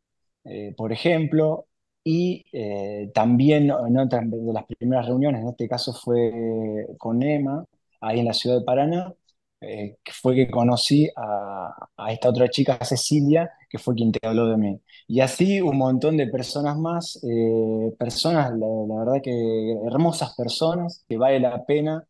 eh, 0.45 0.73
por 0.77 0.93
ejemplo, 0.93 1.67
y 2.03 2.45
eh, 2.53 3.11
también 3.13 3.65
en 3.65 3.97
otras 3.97 4.29
de 4.29 4.53
las 4.53 4.65
primeras 4.65 5.07
reuniones, 5.07 5.41
en 5.41 5.49
este 5.49 5.67
caso 5.67 5.93
fue 5.93 6.87
con 6.97 7.21
Emma, 7.23 7.65
ahí 8.01 8.19
en 8.19 8.25
la 8.25 8.33
ciudad 8.33 8.59
de 8.59 8.65
Paraná, 8.65 9.13
eh, 9.61 9.97
fue 10.21 10.35
que 10.35 10.49
conocí 10.49 11.09
a, 11.17 11.73
esta 12.09 12.29
otra 12.29 12.49
chica, 12.49 12.77
Cecilia, 12.85 13.51
que 13.69 13.77
fue 13.79 13.95
quien 13.95 14.11
te 14.11 14.25
habló 14.25 14.47
de 14.47 14.57
mí. 14.57 14.81
Y 15.07 15.19
así 15.21 15.61
un 15.61 15.77
montón 15.77 16.17
de 16.17 16.27
personas 16.27 16.77
más, 16.77 17.19
personas, 17.97 18.51
la, 18.57 18.67
verdad 19.05 19.21
que 19.23 19.73
hermosas 19.85 20.35
personas, 20.35 21.03
que 21.09 21.17
vale 21.17 21.39
la 21.39 21.65
pena 21.65 22.07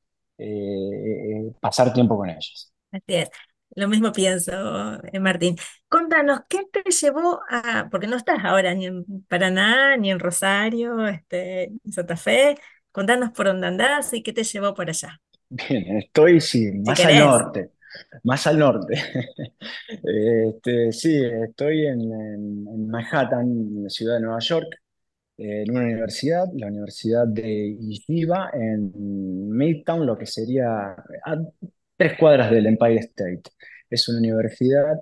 pasar 1.60 1.94
tiempo 1.94 2.18
con 2.18 2.30
ellas. 2.30 2.72
Así 2.92 3.04
es. 3.16 3.30
Lo 3.77 3.88
mismo 3.88 4.12
pienso, 4.12 4.51
eh, 5.03 5.19
Martín. 5.19 5.55
Contanos, 5.88 6.39
¿qué 6.50 6.65
te 6.74 6.89
llevó 6.89 7.41
a, 7.48 7.88
porque 7.91 8.07
no 8.07 8.17
estás 8.17 8.39
ahora 8.43 8.74
ni 8.74 8.88
en 8.88 9.05
Paraná, 9.27 9.96
ni 9.98 10.10
en 10.10 10.17
Rosario, 10.19 11.07
este, 11.07 11.65
en 11.65 11.91
Santa 11.91 12.17
Fe, 12.17 12.55
contanos 12.91 13.29
por 13.34 13.46
dónde 13.46 13.67
andás 13.67 14.12
y 14.15 14.24
qué 14.24 14.34
te 14.34 14.43
llevó 14.43 14.74
por 14.74 14.89
allá, 14.89 15.22
Bien, 15.50 15.98
estoy, 15.98 16.41
sí, 16.41 16.72
más 16.84 17.05
al 17.05 17.19
norte, 17.19 17.69
más 18.24 18.48
al 18.48 18.57
norte. 18.57 18.96
Este, 19.88 20.91
sí, 20.91 21.24
estoy 21.48 21.86
en, 21.86 22.88
Manhattan, 22.88 23.46
en 23.46 23.84
la 23.84 23.89
ciudad 23.89 24.15
de 24.15 24.22
Nueva 24.22 24.39
York, 24.39 24.67
eh, 25.38 25.62
en 25.67 25.72
una 25.72 25.81
universidad, 25.81 26.46
la 26.55 26.65
Universidad 26.65 27.27
de 27.27 27.77
Yeshiva, 27.79 28.50
en 28.53 28.91
Midtown, 29.55 30.03
lo 30.03 30.17
que 30.17 30.25
sería 30.25 30.96
a 30.96 31.38
tres 31.98 32.18
cuadras 32.18 32.51
del 32.51 32.68
Empire 32.68 33.00
State. 33.00 33.44
Es 33.89 34.08
una 34.10 34.20
universidad 34.20 35.00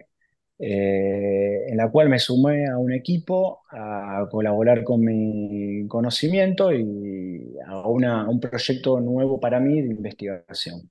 eh, 0.59 1.65
en 1.67 1.77
la 1.77 1.89
cual 1.91 2.09
me 2.09 2.19
sumé 2.19 2.67
a 2.67 2.77
un 2.77 2.93
equipo 2.93 3.61
a 3.71 4.25
colaborar 4.31 4.83
con 4.83 5.01
mi 5.01 5.87
conocimiento 5.87 6.71
y 6.73 7.55
a 7.67 7.87
un 7.87 8.39
proyecto 8.39 8.99
nuevo 9.01 9.39
para 9.39 9.59
mí 9.59 9.81
de 9.81 9.89
investigación. 9.89 10.89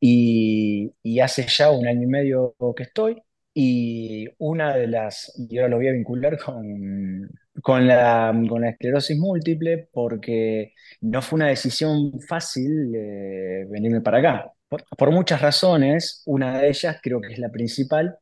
Y, 0.00 0.92
y 1.02 1.20
hace 1.20 1.46
ya 1.48 1.70
un 1.70 1.86
año 1.86 2.02
y 2.02 2.06
medio 2.06 2.56
que 2.76 2.84
estoy. 2.84 3.22
Y 3.56 4.28
una 4.38 4.76
de 4.76 4.88
las, 4.88 5.32
y 5.48 5.58
ahora 5.58 5.70
lo 5.70 5.76
voy 5.76 5.88
a 5.88 5.92
vincular 5.92 6.38
con, 6.38 7.30
con 7.62 7.86
la, 7.86 8.34
con 8.48 8.62
la 8.62 8.70
esclerosis 8.70 9.16
múltiple, 9.18 9.88
porque 9.92 10.74
no 11.02 11.22
fue 11.22 11.36
una 11.38 11.48
decisión 11.48 12.20
fácil 12.20 12.92
eh, 12.96 13.66
venirme 13.70 14.00
para 14.00 14.18
acá. 14.18 14.53
Por, 14.68 14.84
por 14.98 15.10
muchas 15.12 15.40
razones, 15.40 16.22
una 16.26 16.58
de 16.60 16.68
ellas, 16.68 16.98
creo 17.02 17.20
que 17.20 17.32
es 17.34 17.38
la 17.38 17.50
principal, 17.50 18.18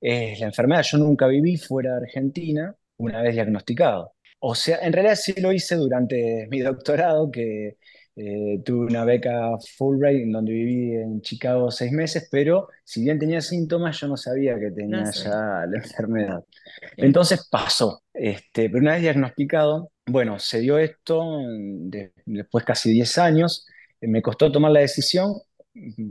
es 0.00 0.38
la 0.40 0.46
enfermedad. 0.46 0.82
Yo 0.82 0.98
nunca 0.98 1.26
viví 1.26 1.56
fuera 1.56 1.92
de 1.98 2.06
Argentina 2.06 2.74
una 2.98 3.22
vez 3.22 3.34
diagnosticado. 3.34 4.12
O 4.40 4.54
sea, 4.54 4.78
en 4.82 4.92
realidad 4.92 5.16
sí 5.16 5.34
lo 5.40 5.52
hice 5.52 5.76
durante 5.76 6.46
mi 6.50 6.60
doctorado, 6.60 7.30
que 7.30 7.78
eh, 8.16 8.60
tuve 8.64 8.86
una 8.86 9.04
beca 9.04 9.50
Fulbright 9.76 10.22
en 10.24 10.32
donde 10.32 10.52
viví 10.52 10.94
en 10.94 11.20
Chicago 11.22 11.70
seis 11.70 11.92
meses, 11.92 12.28
pero 12.30 12.68
si 12.84 13.02
bien 13.02 13.18
tenía 13.18 13.40
síntomas, 13.40 13.98
yo 14.00 14.08
no 14.08 14.16
sabía 14.16 14.58
que 14.58 14.70
No 14.94 15.04
tenía 15.04 15.10
sé. 15.12 15.22
ya 15.24 15.64
la 15.68 15.78
enfermedad. 15.78 16.44
Entonces 17.00 17.48
pasó, 17.50 18.02
este, 18.12 18.68
pero 18.70 18.80
una 18.80 18.92
vez 18.94 19.02
diagnosticado, 19.02 19.90
bueno, 20.06 20.38
se 20.38 20.60
dio 20.60 20.78
esto 20.78 21.24
de- 21.48 22.12
después 22.26 22.64
casi 22.64 22.90
10 22.92 23.18
años, 23.18 23.66
eh, 24.00 24.08
me 24.08 24.22
costó 24.22 24.50
tomar 24.52 24.72
la 24.72 24.80
decisión, 24.80 25.34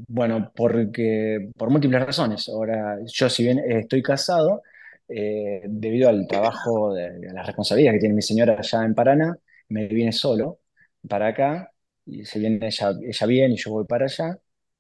bueno, 0.08 0.52
porque, 0.56 1.50
por 1.58 1.70
múltiples 1.70 2.06
razones. 2.06 2.48
Ahora, 2.50 2.98
yo 3.06 3.30
si 3.30 3.44
bien 3.44 3.60
estoy 3.60 4.02
casado, 4.04 4.62
eh, 5.08 5.62
debido 5.66 6.10
al 6.10 6.28
trabajo, 6.28 6.94
de, 6.94 7.12
de 7.20 7.34
las 7.34 7.46
responsabilidades 7.46 7.98
que 7.98 8.02
tiene 8.02 8.16
mi 8.16 8.22
señora 8.22 8.58
allá 8.60 8.84
en 8.86 8.94
Paraná, 8.96 9.38
me 9.70 9.88
vine 9.88 10.12
solo 10.12 10.60
para 11.08 11.28
acá, 11.28 11.72
y 12.06 12.26
si 12.26 12.40
bien 12.40 12.62
ella, 12.64 12.92
ella 13.02 13.28
viene 13.28 13.54
y 13.56 13.58
yo 13.58 13.72
voy 13.72 13.86
para 13.86 14.06
allá, 14.06 14.38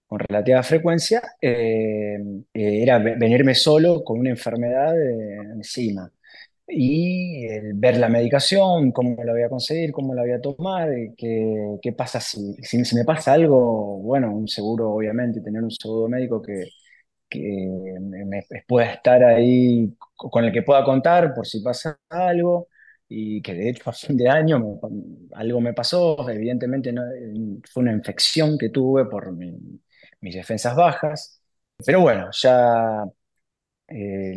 con 0.07 0.19
relativa 0.19 0.61
frecuencia, 0.63 1.21
eh, 1.41 2.17
eh, 2.53 2.83
era 2.83 2.99
ve- 2.99 3.15
venirme 3.17 3.55
solo 3.55 4.03
con 4.03 4.19
una 4.19 4.29
enfermedad 4.29 4.93
encima. 5.53 6.11
Y 6.67 7.45
el 7.45 7.73
ver 7.75 7.97
la 7.97 8.09
medicación, 8.09 8.91
cómo 8.91 9.23
la 9.23 9.33
voy 9.33 9.43
a 9.43 9.49
conseguir, 9.49 9.91
cómo 9.91 10.15
la 10.15 10.23
voy 10.23 10.31
a 10.31 10.41
tomar, 10.41 10.91
eh, 10.91 11.13
qué, 11.15 11.77
qué 11.81 11.93
pasa 11.93 12.19
si, 12.19 12.55
si, 12.63 12.83
si 12.83 12.95
me 12.95 13.05
pasa 13.05 13.33
algo, 13.33 13.99
bueno, 13.99 14.35
un 14.35 14.47
seguro, 14.47 14.91
obviamente, 14.91 15.41
tener 15.41 15.61
un 15.63 15.69
seguro 15.71 16.09
médico 16.09 16.41
que, 16.41 16.65
que 17.29 17.39
me, 18.01 18.25
me 18.25 18.43
pueda 18.67 18.93
estar 18.93 19.23
ahí, 19.23 19.95
con 20.15 20.43
el 20.45 20.51
que 20.53 20.63
pueda 20.63 20.83
contar 20.83 21.33
por 21.35 21.47
si 21.47 21.61
pasa 21.61 21.99
algo, 22.09 22.69
y 23.09 23.41
que 23.41 23.53
de 23.53 23.69
hecho 23.69 23.89
a 23.89 23.93
fin 23.93 24.17
de 24.17 24.29
año 24.29 24.59
me- 24.59 24.79
algo 25.35 25.61
me 25.61 25.73
pasó, 25.73 26.29
evidentemente 26.29 26.91
no, 26.93 27.03
fue 27.71 27.83
una 27.83 27.93
infección 27.93 28.57
que 28.57 28.69
tuve 28.69 29.05
por 29.05 29.31
mi- 29.33 29.81
mis 30.21 30.35
defensas 30.35 30.75
bajas, 30.75 31.41
pero 31.85 32.01
bueno, 32.01 32.29
ya 32.33 33.03
eh, 33.87 34.35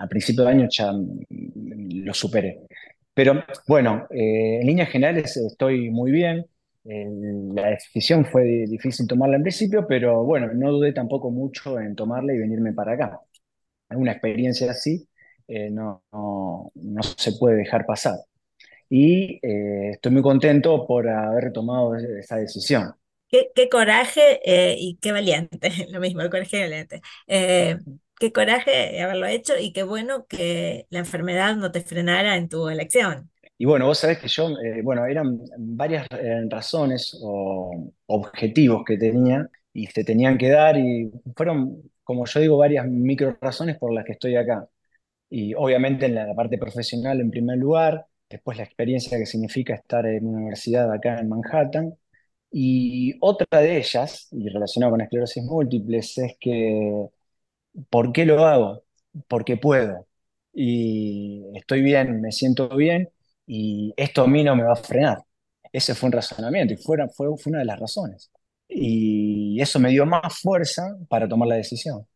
a 0.00 0.06
principio 0.08 0.44
de 0.44 0.50
año 0.50 0.68
ya 0.70 0.92
lo 0.92 2.14
superé. 2.14 2.60
Pero 3.14 3.44
bueno, 3.66 4.06
eh, 4.10 4.58
en 4.60 4.66
líneas 4.66 4.90
generales 4.90 5.36
estoy 5.36 5.90
muy 5.90 6.12
bien. 6.12 6.46
Eh, 6.84 7.06
la 7.54 7.70
decisión 7.70 8.24
fue 8.24 8.44
di- 8.44 8.66
difícil 8.66 9.06
tomarla 9.06 9.36
en 9.36 9.42
principio, 9.42 9.86
pero 9.86 10.24
bueno, 10.24 10.48
no 10.54 10.70
dudé 10.72 10.92
tampoco 10.92 11.30
mucho 11.30 11.78
en 11.80 11.94
tomarla 11.96 12.32
y 12.34 12.38
venirme 12.38 12.72
para 12.72 12.92
acá. 12.94 13.20
Una 13.90 14.12
experiencia 14.12 14.70
así 14.70 15.08
eh, 15.48 15.70
no, 15.70 16.04
no, 16.12 16.70
no 16.74 17.02
se 17.02 17.32
puede 17.34 17.56
dejar 17.58 17.86
pasar. 17.86 18.16
Y 18.90 19.38
eh, 19.46 19.90
estoy 19.92 20.12
muy 20.12 20.22
contento 20.22 20.86
por 20.86 21.08
haber 21.08 21.52
tomado 21.52 21.96
esa 21.96 22.36
decisión. 22.38 22.92
Qué, 23.28 23.50
qué 23.54 23.68
coraje 23.68 24.40
eh, 24.44 24.76
y 24.78 24.96
qué 25.02 25.12
valiente, 25.12 25.70
lo 25.90 26.00
mismo, 26.00 26.22
el 26.22 26.30
coraje 26.30 26.58
y 26.58 26.62
valiente. 26.62 27.00
Eh, 27.26 27.76
qué 28.18 28.32
coraje 28.32 29.00
haberlo 29.00 29.26
hecho 29.26 29.54
y 29.58 29.72
qué 29.72 29.82
bueno 29.82 30.26
que 30.26 30.86
la 30.90 31.00
enfermedad 31.00 31.56
no 31.56 31.70
te 31.70 31.80
frenara 31.80 32.36
en 32.36 32.48
tu 32.48 32.68
elección. 32.68 33.30
Y 33.56 33.64
bueno, 33.64 33.86
vos 33.86 33.98
sabés 33.98 34.18
que 34.18 34.28
yo, 34.28 34.50
eh, 34.50 34.82
bueno, 34.82 35.04
eran 35.06 35.40
varias 35.58 36.06
eh, 36.12 36.46
razones 36.48 37.18
o 37.20 37.92
objetivos 38.06 38.84
que 38.84 38.96
tenía 38.96 39.48
y 39.72 39.86
se 39.86 40.04
tenían 40.04 40.38
que 40.38 40.48
dar 40.50 40.76
y 40.78 41.10
fueron, 41.36 41.82
como 42.04 42.24
yo 42.26 42.40
digo, 42.40 42.56
varias 42.56 42.86
micro 42.86 43.36
razones 43.40 43.76
por 43.78 43.92
las 43.92 44.04
que 44.04 44.12
estoy 44.12 44.36
acá. 44.36 44.68
Y 45.30 45.54
obviamente 45.54 46.06
en 46.06 46.14
la 46.14 46.34
parte 46.34 46.58
profesional 46.58 47.20
en 47.20 47.30
primer 47.30 47.58
lugar, 47.58 48.06
después 48.30 48.58
la 48.58 48.64
experiencia 48.64 49.18
que 49.18 49.26
significa 49.26 49.74
estar 49.74 50.06
en 50.06 50.26
una 50.26 50.38
universidad 50.38 50.92
acá 50.92 51.18
en 51.20 51.28
Manhattan. 51.28 51.94
Y 52.50 53.16
otra 53.20 53.60
de 53.60 53.78
ellas, 53.78 54.28
y 54.32 54.48
relacionada 54.48 54.90
con 54.92 55.00
esclerosis 55.02 55.44
múltiples, 55.44 56.16
es 56.18 56.36
que 56.40 57.08
¿por 57.90 58.12
qué 58.12 58.24
lo 58.26 58.44
hago? 58.46 58.84
Porque 59.28 59.56
puedo. 59.56 60.06
Y 60.52 61.44
estoy 61.56 61.82
bien, 61.82 62.20
me 62.20 62.32
siento 62.32 62.68
bien, 62.76 63.10
y 63.46 63.94
esto 63.96 64.22
a 64.22 64.28
mí 64.28 64.44
no 64.44 64.56
me 64.56 64.64
va 64.64 64.72
a 64.74 64.76
frenar. 64.76 65.18
Ese 65.72 65.94
fue 65.94 66.08
un 66.08 66.12
razonamiento 66.12 66.74
y 66.74 66.76
fue, 66.78 66.98
fue, 67.16 67.28
fue 67.38 67.50
una 67.50 67.60
de 67.60 67.64
las 67.66 67.78
razones. 67.80 68.30
Y 68.68 69.60
eso 69.60 69.78
me 69.80 69.90
dio 69.90 70.06
más 70.06 70.40
fuerza 70.40 70.96
para 71.08 71.28
tomar 71.28 71.48
la 71.48 71.56
decisión. 71.56 72.06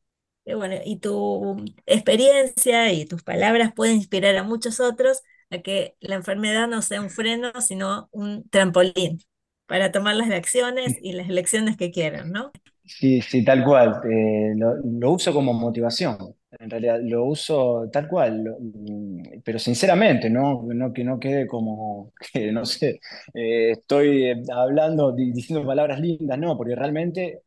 Y 0.44 0.54
bueno, 0.54 0.76
y 0.84 0.98
tu 0.98 1.56
experiencia 1.86 2.92
y 2.92 3.06
tus 3.06 3.22
palabras 3.22 3.72
pueden 3.74 3.96
inspirar 3.96 4.36
a 4.36 4.42
muchos 4.42 4.80
otros 4.80 5.22
a 5.50 5.58
que 5.62 5.96
la 6.00 6.16
enfermedad 6.16 6.66
no 6.68 6.82
sea 6.82 7.00
un 7.00 7.10
freno, 7.10 7.52
sino 7.60 8.08
un 8.12 8.48
trampolín 8.50 9.20
para 9.66 9.92
tomar 9.92 10.16
las 10.16 10.30
acciones 10.30 10.96
y 11.00 11.12
las 11.12 11.28
elecciones 11.28 11.76
que 11.76 11.92
quieran, 11.92 12.32
¿no? 12.32 12.50
Sí, 12.98 13.20
sí, 13.22 13.44
tal 13.44 13.64
cual. 13.64 14.00
Eh, 14.10 14.52
lo, 14.56 14.76
lo 14.76 15.12
uso 15.12 15.32
como 15.32 15.52
motivación. 15.52 16.16
En 16.58 16.68
realidad 16.70 17.00
lo 17.02 17.24
uso 17.24 17.88
tal 17.92 18.06
cual, 18.08 18.44
lo- 18.44 18.58
mm, 18.60 19.40
pero 19.44 19.58
sinceramente, 19.58 20.28
¿no? 20.30 20.62
No 20.74 20.92
que 20.92 21.02
no 21.04 21.18
quede 21.18 21.46
como 21.46 22.12
que, 22.32 22.52
no 22.52 22.64
sé, 22.66 23.00
eh, 23.34 23.70
estoy 23.72 24.24
eh, 24.30 24.42
hablando, 24.54 25.12
di- 25.12 25.32
diciendo 25.32 25.66
palabras 25.66 26.00
lindas, 26.00 26.38
no, 26.38 26.56
porque 26.56 26.74
realmente 26.76 27.40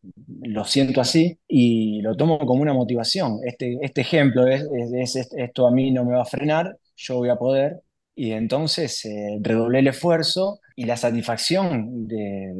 lo 0.43 0.65
siento 0.65 0.99
así 1.01 1.37
y 1.47 2.01
lo 2.01 2.15
tomo 2.17 2.39
como 2.39 2.61
una 2.61 2.73
motivación. 2.73 3.39
Este, 3.45 3.77
este 3.81 4.01
ejemplo 4.01 4.47
es, 4.47 4.63
es- 4.93 5.15
es- 5.15 5.33
esto 5.37 5.67
a 5.67 5.71
mí 5.71 5.91
no 5.91 6.03
me 6.05 6.13
va 6.15 6.23
a 6.23 6.25
frenar, 6.25 6.77
yo 6.95 7.17
voy 7.17 7.29
a 7.29 7.35
poder. 7.37 7.81
Y 8.15 8.31
entonces 8.31 9.03
eh, 9.05 9.37
redoblé 9.41 9.79
el 9.79 9.87
esfuerzo 9.87 10.59
y 10.75 10.85
la 10.85 10.97
satisfacción 10.97 12.07
de, 12.07 12.53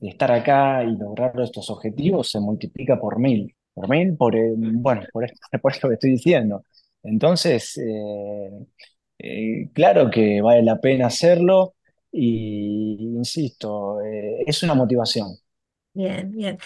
estar 0.00 0.32
acá 0.32 0.82
y 0.84 0.96
lograr 0.96 1.32
estos 1.40 1.70
objetivos 1.70 2.30
se 2.30 2.40
multiplica 2.40 2.98
por 2.98 3.18
mil. 3.18 3.54
Por 3.72 3.88
mil, 3.88 4.16
por, 4.16 4.34
eh, 4.36 4.52
bueno, 4.56 5.02
por, 5.12 5.24
esto- 5.24 5.38
por 5.62 5.72
esto 5.72 5.88
que 5.88 5.94
estoy 5.94 6.10
diciendo. 6.10 6.64
Entonces, 7.02 7.78
eh, 7.78 8.50
eh, 9.18 9.68
claro 9.72 10.10
que 10.10 10.40
vale 10.40 10.62
la 10.62 10.80
pena 10.80 11.06
hacerlo 11.06 11.74
y, 12.12 12.96
insisto, 13.16 14.00
es 14.02 14.62
una 14.62 14.74
motivación. 14.74 15.28
Bien, 15.92 16.30
bien. 16.32 16.58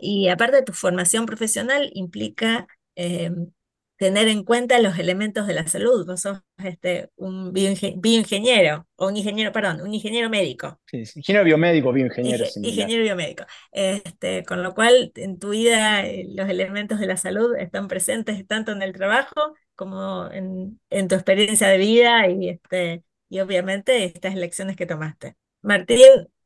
Y 0.00 0.28
aparte 0.28 0.56
de 0.56 0.62
tu 0.62 0.72
formación 0.72 1.26
profesional, 1.26 1.90
implica 1.94 2.66
tener 3.96 4.28
en 4.28 4.44
cuenta 4.44 4.80
los 4.80 4.98
elementos 4.98 5.46
de 5.46 5.54
la 5.54 5.66
salud. 5.66 6.06
Vos 6.06 6.20
sos 6.22 6.40
este, 6.58 7.10
un 7.16 7.52
bioingen- 7.52 8.00
bioingeniero, 8.00 8.86
o 8.96 9.08
un 9.08 9.16
ingeniero, 9.16 9.52
perdón, 9.52 9.80
un 9.82 9.94
ingeniero 9.94 10.28
médico. 10.30 10.80
Sí, 10.86 11.06
sí. 11.06 11.20
Ingeniero 11.20 11.44
biomédico, 11.44 11.92
bioingeniero 11.92 12.44
Inge- 12.44 12.60
ingeniero 12.68 13.02
biomédico. 13.04 13.44
Este, 13.72 14.44
con 14.44 14.62
lo 14.62 14.74
cual, 14.74 15.12
en 15.16 15.38
tu 15.38 15.50
vida, 15.50 16.06
eh, 16.06 16.26
los 16.34 16.48
elementos 16.48 16.98
de 16.98 17.06
la 17.06 17.16
salud 17.16 17.54
están 17.56 17.88
presentes 17.88 18.46
tanto 18.46 18.72
en 18.72 18.82
el 18.82 18.92
trabajo 18.92 19.54
como 19.74 20.30
en, 20.30 20.80
en 20.90 21.08
tu 21.08 21.14
experiencia 21.14 21.68
de 21.68 21.78
vida 21.78 22.28
y, 22.28 22.48
este, 22.48 23.04
y 23.28 23.40
obviamente 23.40 24.04
estas 24.04 24.34
elecciones 24.34 24.76
que 24.76 24.86
tomaste. 24.86 25.36
Martín, 25.62 25.98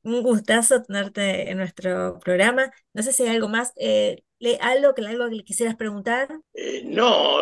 un 0.03 0.23
gustazo 0.23 0.83
tenerte 0.83 1.51
en 1.51 1.59
nuestro 1.59 2.19
programa. 2.21 2.71
No 2.95 3.03
sé 3.03 3.13
si 3.13 3.25
hay 3.25 3.31
algo 3.31 3.49
más, 3.49 3.73
eh, 3.77 4.23
algo 4.61 4.95
que 4.95 5.07
algo 5.07 5.29
que 5.29 5.37
le 5.37 5.45
quisieras 5.45 5.77
preguntar. 5.77 6.29
Eh, 6.55 6.83
no, 6.85 7.41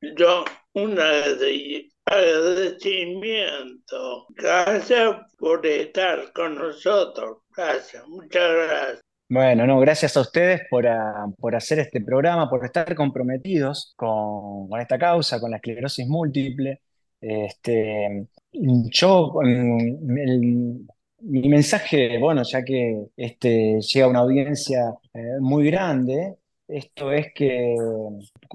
yo 0.00 0.44
un 0.74 0.98
agrade- 0.98 1.90
agradecimiento. 2.04 4.26
Gracias 4.30 5.16
por 5.38 5.64
estar 5.66 6.32
con 6.32 6.56
nosotros. 6.56 7.38
Gracias, 7.56 8.06
muchas 8.08 8.52
gracias. 8.52 9.00
Bueno, 9.28 9.66
no, 9.66 9.80
gracias 9.80 10.16
a 10.16 10.20
ustedes 10.20 10.62
por, 10.68 10.86
ah, 10.86 11.26
por 11.38 11.56
hacer 11.56 11.78
este 11.78 12.00
programa, 12.02 12.48
por 12.50 12.64
estar 12.64 12.94
comprometidos 12.94 13.94
con, 13.96 14.68
con 14.68 14.80
esta 14.80 14.98
causa, 14.98 15.40
con 15.40 15.50
la 15.50 15.56
esclerosis 15.56 16.06
múltiple. 16.06 16.82
Este, 17.20 18.26
yo, 18.52 19.32
mm, 19.42 20.18
el- 20.18 20.86
mi 21.24 21.48
mensaje, 21.48 22.18
bueno, 22.18 22.42
ya 22.42 22.62
que 22.64 23.06
este, 23.16 23.80
llega 23.80 24.06
a 24.06 24.08
una 24.08 24.20
audiencia 24.20 24.94
eh, 25.12 25.20
muy 25.40 25.66
grande, 25.66 26.36
esto 26.68 27.12
es 27.12 27.28
que, 27.34 27.76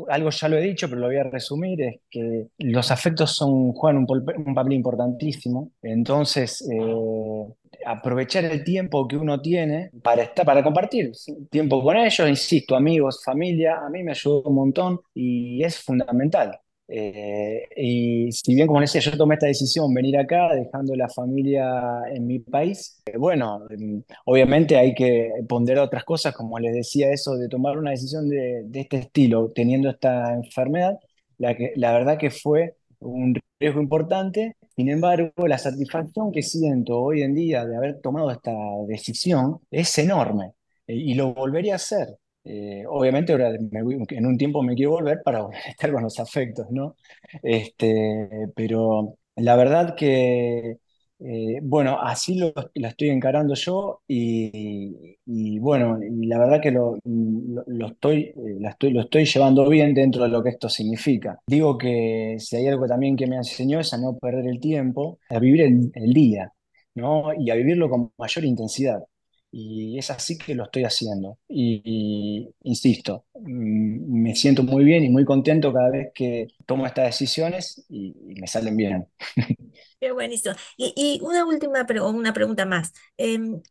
algo 0.09 0.29
ya 0.29 0.49
lo 0.49 0.57
he 0.57 0.61
dicho, 0.61 0.89
pero 0.89 1.01
lo 1.01 1.07
voy 1.07 1.17
a 1.17 1.23
resumir, 1.23 1.81
es 1.81 1.95
que 2.09 2.47
los 2.57 2.91
afectos 2.91 3.35
son, 3.35 3.71
juegan 3.73 4.05
un, 4.07 4.07
un 4.47 4.55
papel 4.55 4.73
importantísimo. 4.73 5.71
Entonces, 5.81 6.67
eh, 6.71 7.45
aprovechar 7.85 8.45
el 8.45 8.63
tiempo 8.63 9.07
que 9.07 9.17
uno 9.17 9.41
tiene 9.41 9.91
para 10.03 10.23
estar, 10.23 10.45
para 10.45 10.63
compartir 10.63 11.11
tiempo 11.49 11.83
con 11.83 11.97
ellos, 11.97 12.27
insisto, 12.27 12.75
amigos, 12.75 13.21
familia, 13.23 13.77
a 13.85 13.89
mí 13.89 14.03
me 14.03 14.11
ayudó 14.11 14.43
un 14.43 14.55
montón 14.55 14.99
y 15.13 15.63
es 15.63 15.79
fundamental. 15.79 16.59
Eh, 16.91 17.67
y 17.75 18.31
si 18.31 18.55
bien, 18.55 18.67
como 18.67 18.81
decía, 18.81 18.99
yo 19.01 19.15
tomé 19.15 19.35
esta 19.35 19.45
decisión, 19.45 19.93
venir 19.93 20.17
acá, 20.17 20.53
dejando 20.55 20.95
la 20.95 21.07
familia 21.07 22.01
en 22.11 22.25
mi 22.25 22.39
país, 22.39 23.01
eh, 23.05 23.17
bueno, 23.17 23.59
mm, 23.69 23.99
obviamente 24.25 24.75
hay 24.77 24.95
que 24.95 25.31
ponderar 25.47 25.83
otras 25.85 26.03
cosas, 26.03 26.33
como 26.35 26.57
les 26.59 26.73
decía, 26.73 27.11
eso 27.11 27.35
de 27.37 27.47
tomar 27.47 27.77
una 27.77 27.91
decisión 27.91 28.27
de, 28.27 28.63
de 28.65 28.79
este 28.81 28.97
estilo, 28.97 29.51
teniendo 29.53 29.89
esta 29.89 30.33
enfermedad, 30.33 30.97
la, 31.37 31.55
que, 31.55 31.73
la 31.75 31.93
verdad 31.93 32.17
que 32.17 32.31
fue 32.31 32.75
un 32.99 33.35
riesgo 33.59 33.81
importante. 33.81 34.55
Sin 34.75 34.89
embargo, 34.89 35.47
la 35.47 35.57
satisfacción 35.57 36.31
que 36.31 36.41
siento 36.41 36.99
hoy 36.99 37.21
en 37.21 37.33
día 37.35 37.65
de 37.65 37.75
haber 37.75 38.01
tomado 38.01 38.31
esta 38.31 38.53
decisión 38.87 39.59
es 39.71 39.97
enorme 39.97 40.53
eh, 40.87 40.95
y 40.95 41.13
lo 41.15 41.33
volvería 41.33 41.73
a 41.73 41.75
hacer. 41.77 42.17
Eh, 42.43 42.83
obviamente 42.87 43.31
ahora 43.33 43.51
en 43.51 44.25
un 44.25 44.37
tiempo 44.37 44.63
me 44.63 44.73
quiero 44.75 44.91
volver 44.91 45.21
para 45.23 45.45
estar 45.67 45.91
con 45.91 46.03
los 46.03 46.19
afectos, 46.19 46.67
¿no? 46.71 46.95
Este, 47.43 48.47
pero 48.55 49.15
la 49.35 49.55
verdad 49.55 49.95
que, 49.95 50.77
eh, 51.19 51.59
bueno, 51.61 51.99
así 52.01 52.35
lo, 52.37 52.53
lo 52.73 52.87
estoy 52.87 53.09
encarando 53.09 53.53
yo 53.55 54.01
y, 54.07 55.17
y, 55.25 55.59
bueno, 55.59 55.99
la 56.01 56.39
verdad 56.39 56.61
que 56.61 56.71
lo, 56.71 56.97
lo, 57.03 57.63
lo 57.67 57.87
estoy, 57.87 58.21
eh, 58.35 58.57
la 58.59 58.69
estoy, 58.71 58.91
lo 58.91 59.01
estoy 59.01 59.25
llevando 59.25 59.67
bien 59.69 59.93
dentro 59.93 60.23
de 60.23 60.29
lo 60.29 60.41
que 60.43 60.49
esto 60.49 60.69
significa. 60.69 61.39
Digo 61.47 61.77
que 61.77 62.37
si 62.39 62.55
hay 62.55 62.67
algo 62.67 62.87
también 62.87 63.15
que 63.17 63.27
me 63.27 63.35
enseñó 63.37 63.79
es 63.79 63.93
a 63.93 63.97
no 63.97 64.17
perder 64.17 64.47
el 64.47 64.59
tiempo, 64.59 65.19
a 65.29 65.39
vivir 65.39 65.61
el, 65.61 65.91
el 65.93 66.13
día, 66.13 66.53
¿no? 66.95 67.33
Y 67.37 67.49
a 67.51 67.55
vivirlo 67.55 67.89
con 67.89 68.11
mayor 68.17 68.45
intensidad. 68.45 69.03
Y 69.51 69.97
es 69.97 70.11
así 70.11 70.37
que 70.37 70.53
lo 70.55 70.65
estoy 70.65 70.83
haciendo. 70.83 71.39
Y, 71.47 71.81
y, 71.83 72.55
insisto, 72.69 73.25
mm, 73.35 74.21
me 74.23 74.35
siento 74.35 74.63
muy 74.63 74.83
bien 74.85 75.03
y 75.05 75.09
muy 75.09 75.25
contento 75.25 75.73
cada 75.73 75.89
vez 75.91 76.11
que 76.13 76.47
tomo 76.67 76.85
estas 76.85 77.05
decisiones 77.07 77.85
y, 77.89 78.15
y 78.29 78.39
me 78.39 78.47
salen 78.47 78.77
bien. 78.77 79.07
Qué 79.99 80.11
buenísimo. 80.11 80.55
Y, 80.77 80.93
y 80.95 81.19
una 81.25 81.45
última 81.45 81.85
pre- 81.85 82.01
una 82.01 82.33
pregunta 82.33 82.65
más. 82.65 82.93
Em, 83.17 83.61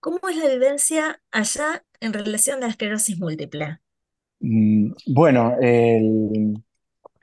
¿cómo 0.00 0.20
es 0.30 0.36
la 0.36 0.48
vivencia 0.48 1.22
allá 1.32 1.84
en 2.00 2.12
relación 2.14 2.58
a 2.58 2.60
la 2.66 2.68
esclerosis 2.68 3.18
múltiple? 3.18 3.80
Mm, 4.40 4.92
Bueno, 5.06 5.54
el- 5.60 6.62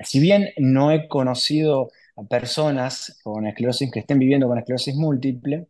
si 0.01 0.19
bien 0.19 0.49
no 0.57 0.91
he 0.91 1.07
conocido 1.07 1.89
a 2.17 2.23
personas 2.25 3.19
con 3.23 3.47
esclerosis 3.47 3.91
que 3.91 3.99
estén 4.01 4.19
viviendo 4.19 4.47
con 4.47 4.57
esclerosis 4.59 4.95
múltiple, 4.95 5.67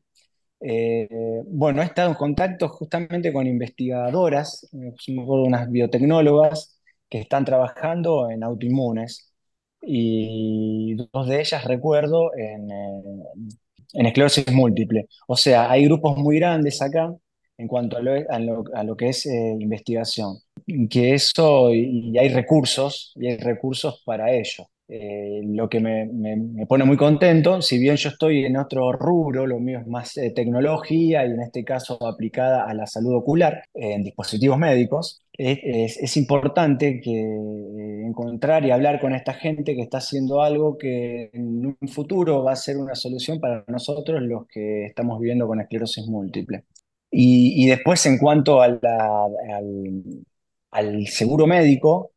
eh, 0.61 1.07
bueno, 1.47 1.81
he 1.81 1.85
estado 1.85 2.09
en 2.09 2.15
contacto 2.15 2.69
justamente 2.69 3.31
con 3.33 3.47
investigadoras, 3.47 4.67
eh, 4.73 4.93
me 5.13 5.23
unas 5.47 5.69
biotecnólogas 5.71 6.79
que 7.09 7.19
están 7.19 7.45
trabajando 7.45 8.29
en 8.29 8.43
autoinmunes 8.43 9.31
y 9.81 10.95
dos 11.13 11.27
de 11.27 11.39
ellas 11.41 11.63
recuerdo 11.65 12.31
en, 12.35 12.71
eh, 12.71 13.01
en 13.93 14.05
esclerosis 14.05 14.51
múltiple. 14.51 15.07
O 15.27 15.35
sea, 15.35 15.69
hay 15.71 15.85
grupos 15.85 16.17
muy 16.17 16.37
grandes 16.39 16.81
acá 16.81 17.13
en 17.57 17.67
cuanto 17.67 17.97
a 17.97 18.01
lo, 18.01 18.11
a 18.73 18.83
lo- 18.83 18.97
que 18.97 19.09
es 19.09 19.25
investigación, 19.59 20.37
que 20.89 21.13
eso, 21.15 21.73
y 21.73 22.17
hay 22.17 22.29
recursos, 22.29 23.13
y 23.15 23.27
hay 23.27 23.37
recursos 23.37 24.01
para 24.05 24.31
ello. 24.33 24.67
Eh, 24.89 25.41
lo 25.45 25.67
que 25.67 25.81
me, 25.81 26.05
me- 26.05 26.37
me 26.37 26.65
pone 26.65 26.85
muy 26.85 26.95
contento, 26.95 27.61
si 27.61 27.77
bien 27.77 27.97
yo 27.97 28.07
estoy 28.09 28.45
en 28.45 28.55
otro 28.55 28.93
rubro, 28.93 29.45
lo 29.45 29.59
mío 29.59 29.79
es 29.79 29.87
más 29.87 30.15
eh, 30.15 30.31
tecnología 30.33 31.25
y 31.25 31.31
en 31.31 31.41
este 31.41 31.65
caso 31.65 32.01
aplicada 32.07 32.63
a 32.65 32.73
la 32.73 32.87
salud 32.87 33.13
ocular 33.15 33.63
eh, 33.73 33.93
en 33.95 34.03
dispositivos 34.03 34.57
médicos, 34.57 35.21
es, 35.33 35.97
es- 35.97 36.15
importante 36.17 37.01
que 37.01 37.11
eh, 37.21 38.05
encontrar 38.07 38.65
y 38.65 38.71
hablar 38.71 38.99
con 39.01 39.13
esta 39.13 39.33
gente 39.33 39.75
que 39.75 39.81
está 39.81 39.97
haciendo 39.97 40.41
algo 40.41 40.77
que 40.77 41.29
en 41.33 41.65
un 41.65 41.87
futuro 41.89 42.43
va 42.43 42.53
a 42.53 42.55
ser 42.55 42.77
una 42.77 42.95
solución 42.95 43.39
para 43.41 43.63
nosotros 43.67 44.21
los 44.21 44.47
que 44.47 44.85
estamos 44.85 45.19
viviendo 45.19 45.47
con 45.47 45.59
esclerosis 45.59 46.07
múltiple. 46.07 46.63
Y, 47.11 47.63
y 47.65 47.67
después 47.69 48.05
en 48.05 48.17
cuanto 48.19 48.61
a 48.61 48.67
la- 48.69 49.25
al, 49.57 50.03
al 50.71 51.07
seguro 51.07 51.47
médico, 51.47 52.11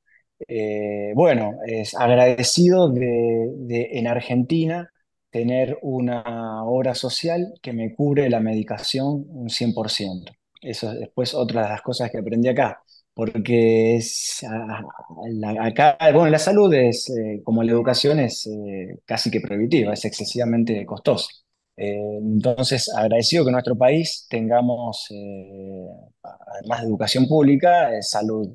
eh, 0.49 1.13
bueno, 1.15 1.59
es 1.67 1.95
agradecido 1.95 2.89
de, 2.91 3.89
en 3.93 4.07
Argentina 4.07 4.91
tener 5.31 5.79
una 5.83 6.65
obra 6.65 6.95
social 6.95 7.55
que 7.63 7.73
me 7.73 7.95
cubre 7.95 8.29
la 8.31 8.41
medicación 8.41 9.25
un 9.29 9.49
100%. 9.51 10.33
Eso 10.63 10.93
es 10.93 10.99
después 11.01 11.35
otra 11.35 11.63
de 11.65 11.69
las 11.71 11.83
cosas 11.83 12.11
que 12.11 12.19
aprendí 12.19 12.49
acá, 12.49 12.83
porque 13.15 13.97
es, 13.97 14.43
acá, 15.59 15.97
bueno, 16.13 16.29
la 16.31 16.39
salud 16.39 16.73
es, 16.75 17.09
eh, 17.11 17.41
como 17.45 17.63
la 17.63 17.73
educación, 17.73 18.19
es 18.21 18.47
eh, 18.47 18.99
casi 19.05 19.31
que 19.31 19.41
prohibitiva, 19.41 19.93
es 19.93 20.05
excesivamente 20.05 20.85
costosa. 20.87 21.29
Entonces, 21.77 22.91
agradecido 22.95 23.43
que 23.45 23.49
en 23.49 23.53
nuestro 23.53 23.77
país 23.77 24.27
tengamos, 24.29 25.09
además 26.23 26.81
de 26.83 26.87
educación 26.87 27.27
pública, 27.27 27.91
salud 28.03 28.49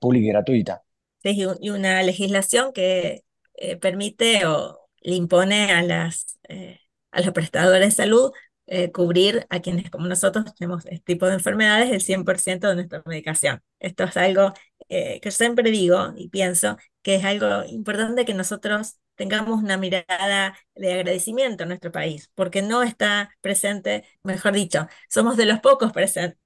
pública 0.00 0.26
y 0.26 0.28
gratuita. 0.28 0.85
Y, 1.34 1.44
un- 1.46 1.56
y 1.60 1.70
una 1.70 2.02
legislación 2.02 2.72
que 2.72 3.24
eh, 3.54 3.76
permite 3.76 4.46
o 4.46 4.88
le 5.00 5.14
impone 5.16 5.72
a 5.72 5.82
las, 5.82 6.38
eh, 6.48 6.80
a 7.10 7.20
los 7.22 7.32
prestadores 7.32 7.80
de 7.88 7.90
salud 8.04 8.32
eh, 8.66 8.90
cubrir 8.92 9.46
a 9.50 9.60
quienes 9.60 9.90
como 9.90 10.06
nosotros 10.08 10.44
tenemos 10.56 10.84
este 10.86 10.98
tipo 11.00 11.26
de 11.26 11.34
enfermedades 11.34 11.90
el 11.90 12.00
100% 12.00 12.68
de 12.68 12.74
nuestra 12.76 13.02
medicación. 13.06 13.62
Esto 13.78 14.04
es 14.04 14.16
algo 14.16 14.52
eh, 14.88 15.20
que 15.20 15.30
yo 15.30 15.36
siempre 15.36 15.70
digo 15.70 16.12
y 16.16 16.28
pienso 16.28 16.76
que 17.02 17.16
es 17.16 17.24
algo 17.24 17.64
importante 17.68 18.24
que 18.24 18.34
nosotros 18.34 18.96
tengamos 19.14 19.62
una 19.62 19.78
mirada 19.78 20.56
de 20.74 20.92
agradecimiento 20.92 21.62
en 21.62 21.68
nuestro 21.70 21.90
país, 21.92 22.30
porque 22.34 22.60
no 22.60 22.82
está 22.82 23.30
presente, 23.40 24.04
mejor 24.22 24.52
dicho, 24.52 24.88
somos 25.08 25.36
de 25.38 25.46
los 25.46 25.60
pocos 25.60 25.92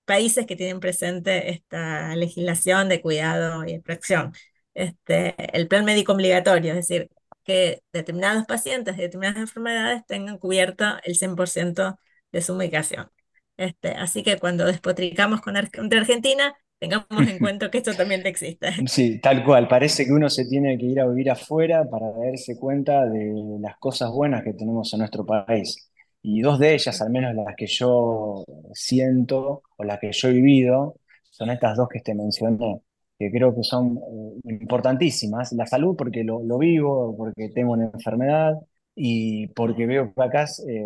países 0.04 0.46
que 0.46 0.56
tienen 0.56 0.78
presente 0.80 1.50
esta 1.50 2.14
legislación 2.16 2.88
de 2.88 3.00
cuidado 3.00 3.64
y 3.66 3.80
protección 3.80 4.32
este, 4.74 5.34
el 5.56 5.68
plan 5.68 5.84
médico 5.84 6.12
obligatorio, 6.12 6.70
es 6.72 6.76
decir, 6.88 7.10
que 7.44 7.82
determinados 7.92 8.44
pacientes 8.46 8.96
de 8.96 9.04
determinadas 9.04 9.38
enfermedades 9.40 10.04
tengan 10.06 10.38
cubierto 10.38 10.84
el 11.04 11.14
100% 11.16 11.98
de 12.32 12.42
su 12.42 12.54
medicación. 12.54 13.10
Este, 13.56 13.90
así 13.90 14.22
que 14.22 14.38
cuando 14.38 14.64
despotricamos 14.66 15.40
con 15.40 15.56
Ar- 15.56 15.70
contra 15.70 16.00
Argentina, 16.00 16.54
tengamos 16.78 17.06
en 17.28 17.38
cuenta 17.40 17.70
que 17.70 17.78
esto 17.78 17.94
también 17.96 18.26
existe. 18.26 18.72
Sí, 18.86 19.20
tal 19.20 19.44
cual. 19.44 19.68
Parece 19.68 20.04
que 20.06 20.12
uno 20.12 20.28
se 20.30 20.46
tiene 20.46 20.78
que 20.78 20.86
ir 20.86 21.00
a 21.00 21.06
vivir 21.06 21.30
afuera 21.30 21.84
para 21.88 22.10
darse 22.12 22.58
cuenta 22.58 23.04
de 23.06 23.32
las 23.60 23.76
cosas 23.78 24.10
buenas 24.10 24.42
que 24.42 24.54
tenemos 24.54 24.92
en 24.92 25.00
nuestro 25.00 25.24
país. 25.26 25.90
Y 26.22 26.40
dos 26.40 26.58
de 26.58 26.74
ellas, 26.74 27.00
al 27.02 27.10
menos 27.10 27.34
las 27.34 27.54
que 27.56 27.66
yo 27.66 28.44
siento 28.72 29.62
o 29.76 29.84
las 29.84 29.98
que 30.00 30.12
yo 30.12 30.28
he 30.28 30.32
vivido, 30.32 30.96
son 31.30 31.50
estas 31.50 31.76
dos 31.76 31.88
que 31.88 32.00
te 32.00 32.14
mencioné. 32.14 32.80
Que 33.20 33.30
creo 33.32 33.54
que 33.56 33.64
son 33.64 33.98
eh, 34.44 34.50
importantísimas. 34.60 35.52
La 35.54 35.66
salud 35.66 35.96
porque 35.98 36.24
lo, 36.24 36.42
lo 36.44 36.58
vivo, 36.58 37.16
porque 37.18 37.50
tengo 37.50 37.74
una 37.74 37.86
enfermedad 37.94 38.54
y 38.96 39.48
porque 39.48 39.86
veo 39.86 40.12
que 40.14 40.22
acá 40.22 40.46
eh, 40.68 40.84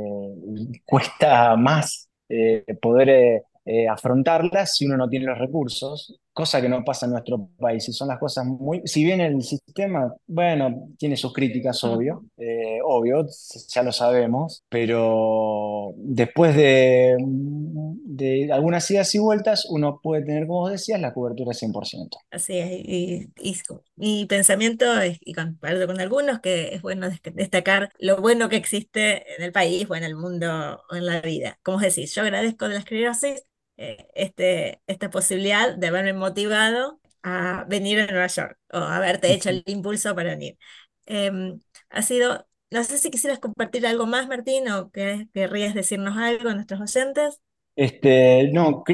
cuesta 0.87 1.57
más 1.57 2.11
eh, 2.29 2.65
poder 2.83 3.45
eh, 3.67 3.89
afrontarlas 3.89 4.77
si 4.77 4.87
uno 4.87 4.97
no 4.97 5.09
tiene 5.09 5.27
los 5.27 5.39
recursos, 5.39 6.21
cosa 6.35 6.61
que 6.61 6.69
no 6.69 6.85
pasa 6.85 7.07
en 7.07 7.13
nuestro 7.13 7.49
país. 7.59 7.89
Y 7.89 7.93
son 7.95 8.09
las 8.09 8.19
cosas 8.19 8.45
muy... 8.47 8.83
Si 8.87 9.05
bien 9.05 9.21
el 9.23 9.43
sistema, 9.43 10.15
bueno, 10.27 10.89
tiene 10.99 11.17
sus 11.17 11.33
críticas, 11.33 11.83
obvio, 11.85 12.25
eh, 12.37 12.81
obvio, 12.85 13.27
ya 13.69 13.83
lo 13.83 13.93
sabemos, 13.93 14.65
pero 14.69 15.93
después 15.97 16.57
de, 16.57 17.17
de 17.21 18.53
algunas 18.53 18.91
idas 18.91 19.15
y 19.15 19.19
vueltas, 19.19 19.67
uno 19.71 20.01
puede 20.03 20.25
tener, 20.25 20.47
como 20.47 20.69
decías, 20.69 21.01
la 21.01 21.15
cobertura 21.15 21.53
100%. 21.55 22.19
Así 22.31 22.59
es, 22.59 22.69
y, 22.73 23.33
y 23.41 23.57
mi 23.97 24.27
pensamiento, 24.27 25.01
es, 25.01 25.19
y 25.21 25.35
comparto 25.35 25.87
con 25.87 26.01
algunos, 26.01 26.41
que 26.41 26.75
es 26.75 26.83
bueno 26.83 27.09
destacar 27.35 27.91
lo 28.01 28.17
bueno 28.21 28.49
que 28.49 28.57
existe 28.57 29.37
en 29.37 29.43
el 29.45 29.53
país 29.53 29.87
o 29.89 29.95
en 29.95 30.03
el 30.03 30.17
mundo 30.17 30.83
o 30.91 30.97
en 30.97 31.07
la 31.07 31.21
vida. 31.21 31.59
Como 31.63 31.79
decís, 31.79 32.13
yo 32.15 32.23
agradezco 32.23 32.67
de 32.69 32.75
la 32.75 32.81
esclerosis 32.81 33.45
eh, 33.77 34.07
este, 34.15 34.81
esta 34.87 35.11
posibilidad 35.11 35.77
de 35.77 35.87
haberme 35.89 36.13
motivado 36.15 37.01
a 37.23 37.65
venir 37.69 38.01
a 38.01 38.07
Nueva 38.07 38.27
York 38.29 38.59
o 38.73 38.79
haberte 38.79 39.33
hecho 39.33 39.51
el 39.51 39.63
impulso 39.67 40.15
para 40.15 40.31
venir. 40.31 40.59
Em, 41.07 41.61
ha 41.91 42.03
sido, 42.03 42.47
no 42.71 42.85
sé 42.85 42.99
si 42.99 43.11
quisieras 43.11 43.39
compartir 43.41 43.87
algo 43.87 44.07
más, 44.07 44.29
Martín, 44.29 44.69
o 44.71 44.91
que 44.91 45.29
querrías 45.33 45.75
decirnos 45.75 46.17
algo 46.17 46.49
a 46.51 46.55
nuestros 46.55 46.81
oyentes. 46.81 47.41
Este, 47.77 48.51
no, 48.53 48.85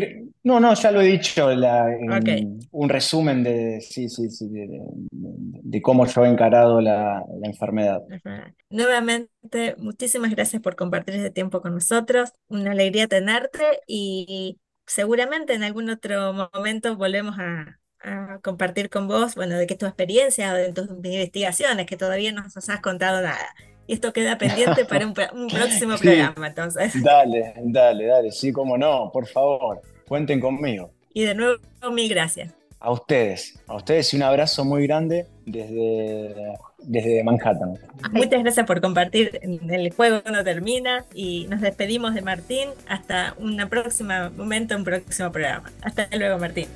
no, 0.45 0.59
no, 0.59 0.75
ya 0.75 0.91
lo 0.91 1.03
he 1.03 1.07
dicho, 1.07 1.51
la, 1.55 1.95
en 1.95 2.11
Ok. 2.17 2.29
un 2.71 2.89
resumen 2.89 3.43
de, 3.45 3.79
sí, 3.83 4.09
sí, 4.09 4.31
sí, 4.31 4.49
de, 4.49 4.67
de- 4.69 5.61
de 5.63 5.83
cómo 5.83 6.07
yo 6.07 6.25
he 6.25 6.29
encarado 6.29 6.81
la, 6.81 7.23
la 7.41 7.47
enfermedad. 7.49 8.03
Ajá. 8.09 8.55
Nuevamente, 8.71 9.77
muchísimas 9.79 10.31
gracias 10.33 10.61
por 10.63 10.75
compartir 10.77 11.15
este 11.15 11.31
tiempo 11.31 11.61
con 11.63 11.75
nosotros. 11.75 12.33
Una 12.49 12.73
alegría 12.73 13.07
tenerte 13.07 13.63
y 13.87 14.59
seguramente 14.91 15.55
en 15.55 15.63
algún 15.63 15.89
otro 15.89 16.33
momento 16.33 16.97
volvemos 16.97 17.39
a, 17.39 17.79
a 18.03 18.41
compartir 18.43 18.91
con 18.91 19.07
vos, 19.07 19.37
bueno, 19.37 19.57
de 19.57 19.67
qué 19.67 19.75
es 19.75 19.79
tu 19.79 19.87
experiencia 19.87 20.53
o 20.53 20.57
de 20.57 20.73
tus 20.73 20.89
investigaciones, 20.91 21.87
que 21.87 21.97
todavía 21.97 22.33
no 22.33 22.43
nos 22.43 22.69
has 22.69 22.81
contado 22.81 23.23
nada. 23.23 23.55
Y 23.87 23.95
esto 23.95 24.13
queda 24.13 24.37
pendiente 24.37 24.85
para 24.85 25.07
un, 25.07 25.15
próximo 25.15 25.97
Sí, 25.97 26.05
programa, 26.05 26.49
entonces. 26.49 26.93
dale, 27.03 27.55
dale, 27.63 28.07
dale, 28.07 28.33
sí, 28.33 28.53
cómo 28.53 28.77
no, 28.77 29.11
por 29.13 29.27
favor, 29.29 29.81
cuenten 30.09 30.41
conmigo. 30.41 30.91
Y 31.15 31.23
de 31.25 31.35
nuevo, 31.35 31.61
mil 31.93 32.09
gracias. 32.09 32.53
A 32.81 32.91
ustedes, 32.91 33.61
a 33.69 33.77
ustedes 33.77 34.13
y 34.13 34.17
un 34.17 34.23
abrazo 34.25 34.65
muy 34.65 34.87
grande 34.87 35.27
desde, 35.47 36.35
desde 36.83 37.23
Manhattan. 37.23 37.79
Muchas 38.13 38.43
gracias 38.43 38.67
por 38.67 38.81
compartir. 38.81 39.41
El 39.43 39.93
juego 39.93 40.23
no 40.31 40.43
termina 40.45 41.05
y 41.15 41.47
nos 41.49 41.61
despedimos 41.61 42.15
de 42.15 42.23
Martín 42.23 42.71
hasta 42.89 43.35
un 43.39 43.57
próximo 43.69 44.31
momento, 44.37 44.77
un 44.77 44.85
próximo 44.85 45.31
programa. 45.31 45.71
Hasta 45.83 46.09
luego, 46.17 46.39
Martín. 46.39 46.67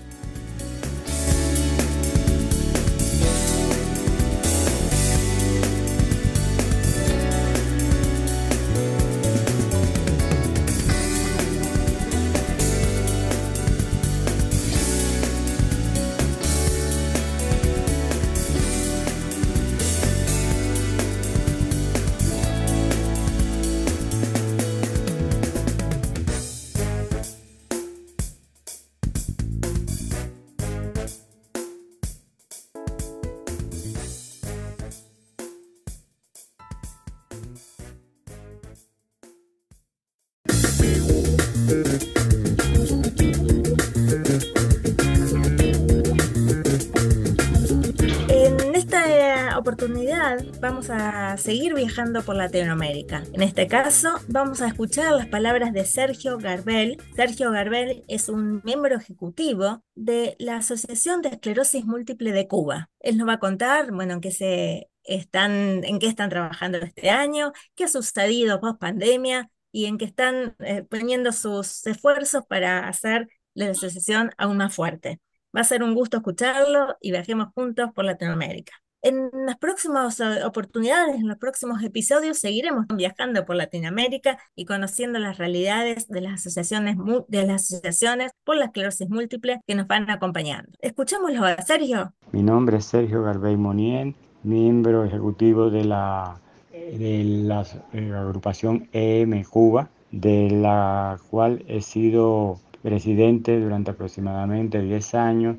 Vamos 50.61 50.91
a 50.91 51.37
seguir 51.37 51.75
viajando 51.75 52.23
por 52.23 52.37
Latinoamérica. 52.37 53.23
En 53.33 53.43
este 53.43 53.67
caso 53.67 54.09
vamos 54.29 54.61
a 54.61 54.69
escuchar 54.69 55.13
las 55.13 55.27
palabras 55.27 55.73
de 55.73 55.85
Sergio 55.85 56.39
Garbel. 56.39 56.99
Sergio 57.15 57.51
Garbel 57.51 58.05
es 58.09 58.29
un 58.29 58.63
miembro 58.65 58.97
ejecutivo 58.97 59.83
de 59.95 60.37
la 60.39 60.57
Asociación 60.57 61.23
de 61.23 61.31
Esclerosis 61.31 61.85
Múltiple 61.85 62.33
de 62.33 62.49
Cuba. 62.49 62.91
Él 63.01 63.17
nos 63.17 63.29
va 63.29 63.35
a 63.35 63.39
contar, 63.39 63.93
bueno, 63.93 64.15
en 64.15 64.21
qué 64.21 64.31
se 64.31 64.89
están, 65.05 65.85
en 65.85 65.99
qué 65.99 66.07
están 66.07 66.31
trabajando 66.31 66.79
este 66.79 67.11
año, 67.11 67.53
qué 67.75 67.85
ha 67.85 67.89
sucedido 67.89 68.61
post 68.61 68.81
pandemia 68.81 69.51
y 69.73 69.87
en 69.87 69.99
qué 69.99 70.05
están 70.05 70.57
eh, 70.61 70.83
poniendo 70.83 71.33
sus 71.33 71.87
esfuerzos 71.87 72.45
para 72.47 72.89
hacer 72.89 73.29
la 73.55 73.71
asociación 73.71 74.33
aún 74.39 74.57
más 74.57 74.75
fuerte. 74.75 75.21
Va 75.57 75.61
a 75.61 75.65
ser 75.65 75.83
un 75.83 75.95
gusto 75.95 76.19
escucharlo 76.19 76.97
y 77.01 77.11
viajemos 77.11 77.49
juntos 77.55 77.91
por 77.95 78.05
Latinoamérica. 78.05 78.84
En 79.07 79.29
las 79.45 79.59
próximas 79.59 80.19
eh, 80.19 80.47
oportunidades, 80.47 81.17
en 81.17 81.29
los 81.29 81.37
próximos 81.37 81.83
episodios, 81.83 82.39
seguiremos 82.39 82.87
viajando 82.97 83.45
por 83.45 83.55
Latinoamérica 83.55 84.39
y 84.57 84.65
conociendo 84.65 85.19
las 85.19 85.37
realidades 85.37 86.09
de 86.09 86.23
las 86.23 86.41
asociaciones, 86.41 86.97
de 87.29 87.47
las 87.47 87.65
asociaciones 87.65 88.33
por 88.45 88.57
la 88.57 88.65
esclerosis 88.65 89.11
múltiple 89.11 89.61
que 89.67 89.75
nos 89.75 89.87
van 89.89 90.09
acompañando. 90.09 90.71
Escuchémoslo 90.81 91.43
Sergio. 91.67 92.15
Mi 92.33 92.43
nombre 92.43 92.79
es 92.79 92.87
Sergio 92.87 93.23
Garbey 93.23 93.59
Monien, 93.59 94.15
miembro 94.43 95.05
ejecutivo 95.05 95.69
de 95.69 95.85
la, 95.85 96.39
de 96.73 97.25
la 97.25 97.67
eh, 97.93 98.11
agrupación 98.11 98.89
EM 98.95 99.45
Cuba, 99.45 99.91
de 100.13 100.49
la 100.51 101.19
cual 101.29 101.63
he 101.69 101.83
sido 101.83 102.59
presidente 102.83 103.61
durante 103.61 103.91
aproximadamente 103.91 104.81
10 104.81 105.15
años. 105.15 105.57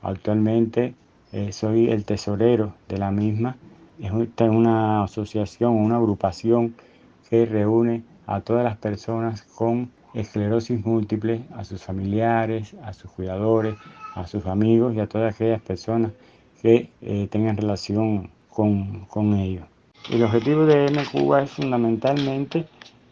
Actualmente 0.00 0.94
eh, 1.36 1.52
soy 1.52 1.90
el 1.90 2.04
tesorero 2.04 2.72
de 2.88 2.96
la 2.98 3.10
misma. 3.10 3.56
Es 4.00 4.10
una 4.40 5.04
asociación, 5.04 5.72
una 5.74 5.96
agrupación 5.96 6.74
que 7.28 7.44
reúne 7.44 8.02
a 8.26 8.40
todas 8.40 8.64
las 8.64 8.76
personas 8.76 9.42
con 9.42 9.90
esclerosis 10.14 10.84
múltiple, 10.84 11.42
a 11.54 11.64
sus 11.64 11.82
familiares, 11.82 12.74
a 12.82 12.92
sus 12.94 13.10
cuidadores, 13.10 13.74
a 14.14 14.26
sus 14.26 14.46
amigos 14.46 14.94
y 14.94 15.00
a 15.00 15.06
todas 15.06 15.34
aquellas 15.34 15.60
personas 15.60 16.12
que 16.62 16.88
eh, 17.02 17.28
tengan 17.30 17.56
relación 17.56 18.30
con, 18.48 19.04
con 19.06 19.34
ellos. 19.34 19.64
El 20.10 20.22
objetivo 20.22 20.64
de 20.64 20.86
M 20.86 21.02
Cuba 21.12 21.42
es 21.42 21.50
fundamentalmente 21.50 22.64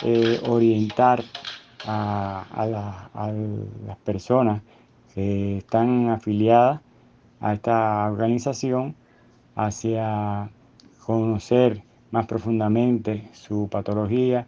eh, 0.03 0.41
orientar 0.49 1.23
a, 1.87 2.47
a 2.51 2.67
la- 2.67 3.11
a 3.13 3.31
las 3.87 3.97
personas 3.99 4.63
que 5.15 5.59
están 5.59 6.09
afiliadas 6.09 6.81
a 7.45 7.53
esta 7.53 8.11
organización 8.11 8.95
hacia 9.55 10.51
conocer 11.05 11.83
más 12.11 12.27
profundamente 12.27 13.29
su 13.33 13.69
patología, 13.71 14.47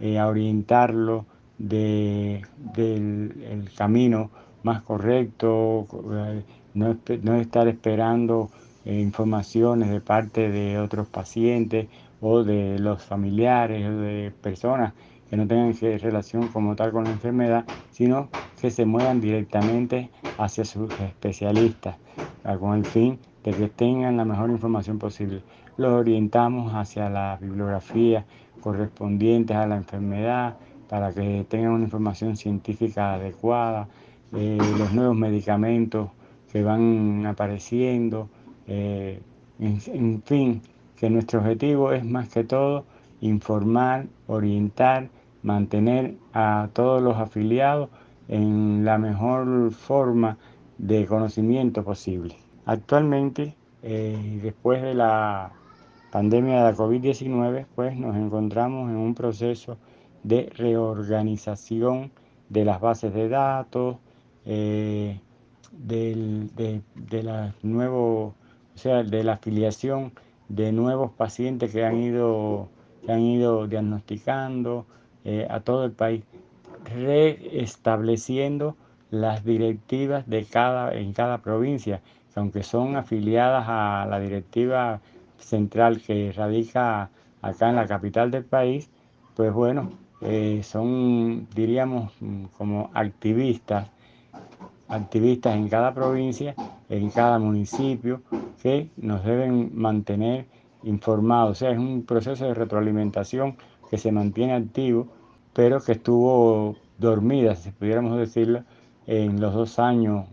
eh, 0.00 0.18
a 0.18 0.26
orientarlo 0.26 1.26
de- 1.58 2.42
del 2.74 3.44
el 3.50 3.70
camino 3.76 4.30
más 4.62 4.80
correcto, 4.82 5.86
eh, 6.14 6.42
no, 6.74 6.96
no 7.22 7.34
estar 7.36 7.68
esperando 7.68 8.50
eh, 8.86 8.98
informaciones 9.00 9.90
de 9.90 10.00
parte 10.00 10.50
de 10.50 10.78
otros 10.78 11.08
pacientes 11.08 11.88
o 12.22 12.42
de 12.42 12.78
los 12.78 13.02
familiares 13.02 13.86
o 13.86 13.92
de 14.00 14.32
personas 14.40 14.94
que 15.30 15.36
no 15.36 15.46
tengan 15.46 15.72
relación 16.00 16.48
como 16.48 16.74
tal 16.74 16.90
con 16.90 17.04
la 17.04 17.10
enfermedad, 17.10 17.64
sino 17.92 18.28
que 18.60 18.70
se 18.70 18.84
muevan 18.84 19.20
directamente 19.20 20.10
hacia 20.38 20.64
sus 20.64 20.90
especialistas 21.00 21.96
con 22.58 22.76
el 22.76 22.84
fin 22.84 23.18
de 23.44 23.52
que 23.52 23.68
tengan 23.68 24.16
la 24.16 24.24
mejor 24.24 24.50
información 24.50 24.98
posible. 24.98 25.42
Los 25.76 25.92
orientamos 25.92 26.74
hacia 26.74 27.08
la 27.08 27.38
bibliografía 27.40 28.26
correspondientes 28.60 29.56
a 29.56 29.66
la 29.66 29.76
enfermedad 29.76 30.56
para 30.88 31.12
que 31.12 31.46
tengan 31.48 31.72
una 31.72 31.84
información 31.84 32.36
científica 32.36 33.14
adecuada, 33.14 33.88
eh, 34.34 34.58
los 34.78 34.92
nuevos 34.92 35.16
medicamentos 35.16 36.10
que 36.52 36.62
van 36.62 37.24
apareciendo, 37.26 38.28
eh, 38.66 39.20
en 39.60 40.22
fin, 40.22 40.60
que 40.96 41.08
nuestro 41.08 41.40
objetivo 41.40 41.92
es 41.92 42.04
más 42.04 42.28
que 42.28 42.44
todo 42.44 42.84
informar, 43.20 44.06
orientar, 44.26 45.08
mantener 45.42 46.16
a 46.32 46.68
todos 46.72 47.02
los 47.02 47.16
afiliados 47.16 47.90
en 48.28 48.84
la 48.84 48.98
mejor 48.98 49.72
forma 49.72 50.38
de 50.78 51.06
conocimiento 51.06 51.84
posible. 51.84 52.36
Actualmente, 52.64 53.56
eh, 53.82 54.40
después 54.42 54.82
de 54.82 54.94
la 54.94 55.52
pandemia 56.10 56.64
de 56.64 56.72
la 56.72 56.76
COVID-19, 56.76 57.66
pues 57.74 57.96
nos 57.96 58.16
encontramos 58.16 58.90
en 58.90 58.96
un 58.96 59.14
proceso 59.14 59.78
de 60.22 60.50
reorganización 60.54 62.12
de 62.48 62.64
las 62.64 62.80
bases 62.80 63.14
de 63.14 63.28
datos, 63.28 63.96
eh, 64.44 65.20
del, 65.72 66.54
de, 66.54 66.82
de 66.94 67.22
la 67.22 67.54
nuevo, 67.62 68.34
o 68.74 68.78
sea, 68.78 69.02
de 69.02 69.24
la 69.24 69.34
afiliación 69.34 70.12
de 70.48 70.72
nuevos 70.72 71.12
pacientes 71.12 71.72
que 71.72 71.84
han 71.84 71.96
ido, 71.96 72.68
que 73.04 73.12
han 73.12 73.20
ido 73.20 73.66
diagnosticando 73.68 74.86
eh, 75.24 75.46
a 75.50 75.60
todo 75.60 75.84
el 75.84 75.92
país, 75.92 76.24
reestableciendo 76.84 78.76
las 79.10 79.44
directivas 79.44 80.28
de 80.28 80.44
cada, 80.44 80.94
en 80.94 81.12
cada 81.12 81.38
provincia, 81.38 82.00
que 82.32 82.40
aunque 82.40 82.62
son 82.62 82.96
afiliadas 82.96 83.64
a 83.68 84.06
la 84.08 84.20
directiva 84.20 85.00
central 85.38 86.00
que 86.00 86.32
radica 86.32 87.10
acá 87.42 87.70
en 87.70 87.76
la 87.76 87.86
capital 87.86 88.30
del 88.30 88.44
país, 88.44 88.88
pues 89.34 89.52
bueno, 89.52 89.90
eh, 90.20 90.60
son, 90.62 91.48
diríamos, 91.54 92.12
como 92.56 92.90
activistas, 92.94 93.88
activistas 94.88 95.56
en 95.56 95.68
cada 95.68 95.94
provincia, 95.94 96.54
en 96.88 97.10
cada 97.10 97.38
municipio, 97.38 98.22
que 98.62 98.90
nos 98.96 99.24
deben 99.24 99.70
mantener 99.74 100.46
informados. 100.82 101.52
O 101.52 101.54
sea, 101.54 101.70
es 101.70 101.78
un 101.78 102.04
proceso 102.04 102.46
de 102.46 102.54
retroalimentación 102.54 103.56
que 103.90 103.98
se 103.98 104.12
mantiene 104.12 104.54
activo, 104.54 105.08
pero 105.52 105.80
que 105.80 105.92
estuvo 105.92 106.76
dormida, 106.98 107.56
si 107.56 107.72
pudiéramos 107.72 108.16
decirlo, 108.18 108.64
en 109.06 109.40
los 109.40 109.52
dos 109.52 109.78
años 109.80 110.26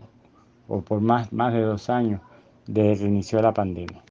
o 0.68 0.82
por 0.82 1.00
más, 1.00 1.32
más 1.32 1.52
de 1.52 1.62
dos 1.62 1.90
años 1.90 2.20
desde 2.66 3.02
que 3.02 3.08
inició 3.08 3.42
la 3.42 3.52
pandemia. 3.52 4.04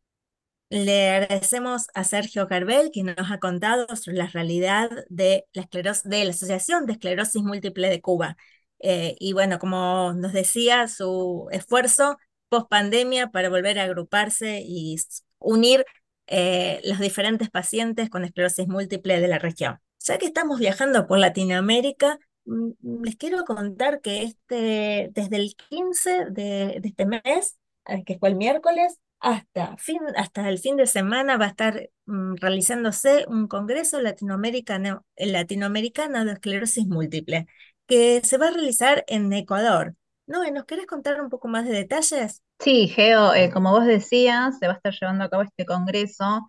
Le 0.70 1.12
agradecemos 1.12 1.88
a 1.94 2.04
Sergio 2.04 2.48
Carvel, 2.48 2.92
que 2.92 3.04
nos 3.04 3.32
ha 3.32 3.40
contado 3.40 3.88
sobre 3.96 4.18
la 4.18 4.28
realidad 4.28 4.90
de 5.08 5.46
la, 5.54 5.62
esclerosis, 5.62 6.04
de 6.04 6.26
la 6.26 6.32
Asociación 6.32 6.86
de 6.86 6.94
Esclerosis 6.94 7.42
Múltiple 7.42 7.90
de 7.90 8.02
Cuba. 8.02 8.36
Eh, 8.80 9.16
y 9.20 9.32
bueno, 9.32 9.60
como 9.60 10.14
nos 10.14 10.34
decía, 10.34 10.90
su 10.90 11.48
esfuerzo 11.52 12.18
post 12.50 12.70
pandemia 12.70 13.28
para 13.28 13.50
volver 13.50 13.80
a 13.80 13.84
agruparse 13.84 14.62
y 14.66 14.98
unir 15.40 15.86
eh, 16.28 16.82
los 16.84 17.00
diferentes 17.00 17.50
pacientes 17.50 18.10
con 18.10 18.24
esclerosis 18.26 18.68
múltiple 18.68 19.20
de 19.22 19.28
la 19.28 19.40
región. 19.40 19.80
Ya 20.00 20.18
que 20.18 20.26
estamos 20.26 20.60
viajando 20.60 21.08
por 21.08 21.20
Latinoamérica, 21.20 22.20
mm, 22.46 23.04
les 23.04 23.16
quiero 23.16 23.44
contar 23.46 24.02
que 24.02 24.24
este, 24.24 25.10
desde 25.14 25.38
el 25.38 25.56
15 25.56 26.26
de, 26.32 26.80
de 26.82 26.90
este 26.90 27.06
mes, 27.06 27.58
eh, 27.88 28.04
que 28.06 28.18
fue 28.20 28.30
el 28.30 28.36
miércoles, 28.36 29.00
hasta, 29.20 29.76
fin, 29.78 30.00
hasta 30.16 30.48
el 30.50 30.60
fin 30.60 30.78
de 30.78 30.86
semana 30.86 31.38
va 31.38 31.46
a 31.46 31.48
estar 31.50 31.90
mm, 32.06 32.36
realizándose 32.36 33.26
un 33.28 33.48
congreso 33.48 34.00
latinoamericano, 34.02 35.06
latinoamericano 35.18 36.24
de 36.26 36.34
esclerosis 36.34 36.86
múltiple, 36.88 37.48
que 37.88 38.22
se 38.24 38.38
va 38.38 38.48
a 38.50 38.52
realizar 38.52 39.04
en 39.08 39.32
Ecuador. 39.34 39.96
¿No? 40.28 40.44
¿Nos 40.52 40.66
querés 40.66 40.86
contar 40.88 41.22
un 41.22 41.30
poco 41.30 41.48
más 41.48 41.66
de 41.66 41.72
detalles? 41.72 42.44
Sí, 42.60 42.88
Geo, 42.88 43.34
eh, 43.34 43.52
como 43.52 43.72
vos 43.72 43.86
decías, 43.86 44.58
se 44.60 44.68
va 44.68 44.74
a 44.74 44.76
estar 44.78 44.94
llevando 44.94 45.24
a 45.24 45.30
cabo 45.30 45.44
este 45.44 45.66
congreso 45.66 46.48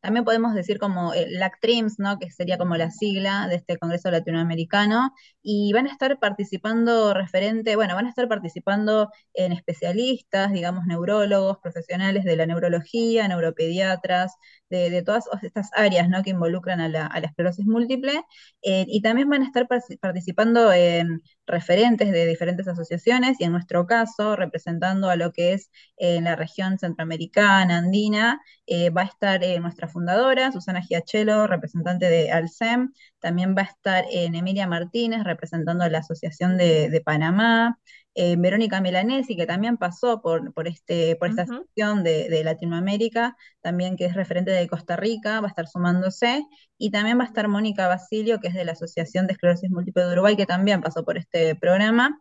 también 0.00 0.24
podemos 0.24 0.54
decir 0.54 0.78
como 0.78 1.14
el 1.14 1.38
LACTRIMS, 1.38 1.98
¿no? 1.98 2.18
que 2.18 2.30
sería 2.30 2.58
como 2.58 2.76
la 2.76 2.90
sigla 2.90 3.46
de 3.48 3.56
este 3.56 3.78
Congreso 3.78 4.10
Latinoamericano, 4.10 5.12
y 5.42 5.72
van 5.72 5.86
a 5.86 5.92
estar 5.92 6.18
participando 6.18 7.14
referente, 7.14 7.76
bueno, 7.76 7.94
van 7.94 8.06
a 8.06 8.08
estar 8.08 8.28
participando 8.28 9.10
en 9.34 9.52
especialistas, 9.52 10.52
digamos, 10.52 10.86
neurólogos, 10.86 11.58
profesionales 11.58 12.24
de 12.24 12.36
la 12.36 12.46
neurología, 12.46 13.28
neuropediatras, 13.28 14.34
de, 14.70 15.02
todas 15.02 15.24
estas 15.42 15.70
áreas 15.74 16.08
¿no? 16.08 16.22
que 16.22 16.30
involucran 16.30 16.80
a 16.80 16.88
la, 16.88 17.06
esclerosis 17.22 17.66
múltiple, 17.66 18.24
eh, 18.62 18.86
y 18.88 19.02
también 19.02 19.28
van 19.28 19.42
a 19.42 19.46
estar 19.46 19.68
participando 20.00 20.72
en 20.72 21.22
referentes 21.46 22.10
de 22.12 22.26
diferentes 22.26 22.68
asociaciones 22.68 23.40
y 23.40 23.44
en 23.44 23.52
nuestro 23.52 23.86
caso 23.86 24.36
representando 24.36 25.10
a 25.10 25.16
lo 25.16 25.32
que 25.32 25.52
es 25.52 25.70
en 25.96 26.24
la 26.24 26.36
región 26.36 26.78
centroamericana, 26.78 27.78
andina, 27.78 28.40
eh, 28.66 28.90
va 28.90 29.02
a 29.02 29.04
estar 29.06 29.42
eh, 29.44 29.58
nuestra 29.60 29.88
fundadora, 29.88 30.52
Susana 30.52 30.82
Giachelo, 30.82 31.46
representante 31.46 32.08
de 32.08 32.30
Alcem, 32.30 32.92
también 33.22 33.54
va 33.56 33.62
a 33.62 33.66
estar 33.66 34.04
en 34.10 34.34
Emilia 34.34 34.66
Martínez, 34.66 35.22
representando 35.24 35.84
a 35.84 35.88
la 35.88 35.98
Asociación 35.98 36.58
de, 36.58 37.02
Panamá, 37.04 37.78
eh, 38.14 38.36
Verónica 38.36 38.80
Melanesi, 38.80 39.36
que 39.36 39.46
también 39.46 39.76
pasó 39.78 40.20
por, 40.20 40.52
por, 40.52 40.66
este, 40.68 41.16
por 41.16 41.30
esta 41.30 41.46
sección 41.46 42.02
de, 42.02 42.42
Latinoamérica, 42.44 43.36
también 43.62 43.96
que 43.96 44.06
es 44.06 44.14
referente 44.14 44.50
de 44.50 44.66
Costa 44.68 44.96
Rica, 44.96 45.40
va 45.40 45.46
a 45.46 45.50
estar 45.50 45.68
sumándose, 45.68 46.44
y 46.76 46.90
también 46.90 47.18
va 47.18 47.22
a 47.22 47.28
estar 47.28 47.46
Mónica 47.48 47.86
Basilio, 47.86 48.40
que 48.40 48.48
es 48.48 48.54
de 48.54 48.64
la 48.64 48.72
Asociación 48.72 49.26
de 49.28 49.34
Esclerosis 49.34 49.70
Múltiple 49.70 50.04
de 50.04 50.12
Uruguay, 50.12 50.36
que 50.36 50.46
también 50.46 50.82
pasó 50.82 51.04
por 51.04 51.16
este 51.16 51.54
programa. 51.54 52.20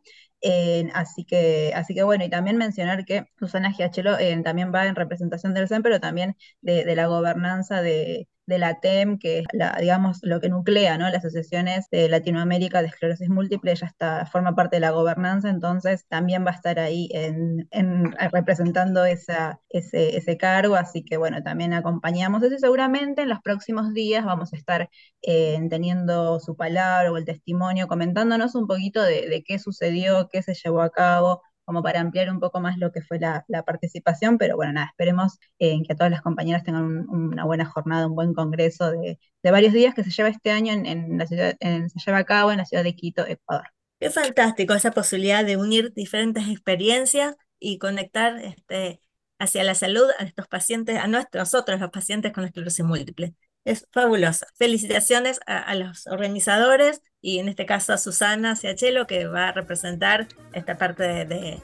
así, 0.94 1.26
que, 1.26 1.74
así 1.76 1.96
que 1.96 2.04
bueno, 2.04 2.24
y 2.26 2.30
también 2.30 2.58
mencionar 2.58 3.06
que 3.06 3.26
Susana 3.40 3.72
Giachelo 3.74 4.18
también 4.44 4.72
va 4.74 4.86
en 4.86 4.96
representación 4.96 5.54
del 5.56 5.68
CEN, 5.68 5.82
pero 5.84 6.00
también 6.00 6.36
de 6.62 6.96
la 6.96 7.08
gobernanza 7.08 7.82
de, 7.82 8.28
de 8.46 8.58
la 8.58 8.80
TEM, 8.80 9.18
que 9.20 9.40
es 9.40 9.46
la, 9.54 9.78
digamos, 9.80 10.20
lo 10.24 10.40
que 10.40 10.50
nuclea, 10.50 10.98
¿no? 10.98 11.10
Las 11.10 11.26
asociaciones 11.26 11.88
de 11.92 12.10
Latinoamérica 12.10 12.82
de 12.82 12.88
esclerosis 12.88 13.30
múltiple, 13.30 13.76
ya 13.76 13.88
está, 13.88 14.26
forma 14.26 14.56
parte 14.56 14.78
de 14.78 14.82
la 14.82 14.92
gobernanza, 14.92 15.50
entonces 15.50 16.06
también 16.08 16.46
va 16.46 16.52
a 16.52 16.56
estar 16.56 16.80
ahí 16.80 17.10
en, 17.14 17.70
representando 18.32 19.06
esa, 19.06 19.60
ese, 19.70 20.18
ese, 20.18 20.38
cargo, 20.38 20.76
así 20.76 21.04
que 21.04 21.18
bueno, 21.18 21.44
también 21.44 21.74
acompañamos 21.74 22.44
eso 22.44 22.56
y 22.56 22.60
seguramente 22.60 23.22
en 23.22 23.30
los 23.30 23.42
próximos 23.42 23.94
días 23.94 24.26
vamos 24.26 24.54
a 24.54 24.58
estar 24.58 24.90
eh, 25.22 25.60
teniendo 25.70 26.40
su 26.40 26.56
palabra 26.56 27.12
o 27.12 27.18
el 27.18 27.26
testimonio, 27.26 27.88
comentándonos 27.88 28.56
un 28.56 28.68
poquito 28.68 29.04
de, 29.04 29.30
de 29.30 29.44
qué 29.44 29.60
sucedió, 29.60 30.30
qué 30.32 30.42
se 30.42 30.54
llevó 30.56 30.82
a 30.82 30.90
cabo, 30.90 31.42
como 31.66 31.84
para 31.84 32.00
ampliar 32.02 32.30
un 32.30 32.40
poco 32.40 32.60
más 32.60 32.78
lo 32.78 32.92
que 32.92 33.02
fue 33.02 33.20
la, 33.20 33.46
participación, 33.66 34.38
pero 34.38 34.56
bueno, 34.56 34.74
nada, 34.74 34.88
esperemos 34.88 35.40
eh, 35.60 35.82
que 35.88 35.96
todas 35.96 36.12
las 36.12 36.22
compañeras 36.22 36.64
tengan 36.64 37.08
una 37.10 37.46
buena 37.46 37.66
jornada, 37.66 38.08
un 38.08 38.16
buen 38.16 38.34
congreso 38.34 38.92
de, 38.92 39.20
varios 39.44 39.74
días 39.74 39.94
que 39.96 40.04
se 40.04 40.12
lleva 40.12 40.30
este 40.30 40.52
año 40.52 40.74
en, 40.74 41.18
la 41.18 41.28
ciudad, 41.28 41.56
se 41.60 42.00
lleva 42.06 42.18
a 42.18 42.24
cabo 42.24 42.52
en 42.52 42.58
la 42.58 42.66
ciudad 42.66 42.84
de 42.84 42.96
Quito, 42.96 43.26
Ecuador. 43.26 43.68
Qué 44.00 44.10
fantástico 44.10 44.74
esa 44.74 44.92
posibilidad 44.92 45.46
de 45.46 45.58
unir 45.58 45.94
diferentes 45.94 46.48
experiencias 46.48 47.36
y 47.60 47.78
conectar 47.78 48.38
este, 48.40 49.00
hacia 49.42 49.64
la 49.64 49.76
salud 49.76 50.08
a 50.20 50.24
estos 50.24 50.48
pacientes, 50.48 50.98
a 50.98 51.08
nosotros 51.08 51.80
los 51.80 51.90
pacientes 51.92 52.32
con 52.32 52.44
esclerosis 52.44 52.86
múltiple. 52.86 53.36
Es 53.64 53.88
fabuloso. 53.92 54.46
Felicitaciones 54.56 55.40
a, 55.46 55.74
los 55.76 56.08
organizadores 56.08 57.02
y 57.22 57.40
en 57.40 57.48
este 57.48 57.66
caso 57.66 57.94
a 57.94 57.98
Susana 57.98 58.56
Ciachelo 58.56 59.08
que 59.08 59.28
va 59.28 59.50
a 59.50 59.52
representar 59.52 60.28
esta 60.54 60.78
parte 60.78 61.04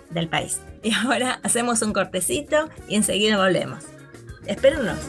del 0.09 0.27
país. 0.29 0.61
Y 0.83 0.93
ahora 0.93 1.39
hacemos 1.43 1.81
un 1.81 1.91
cortecito 1.91 2.69
y 2.87 2.95
enseguida 2.95 3.35
volvemos. 3.35 3.83
Espérennos. 4.45 4.99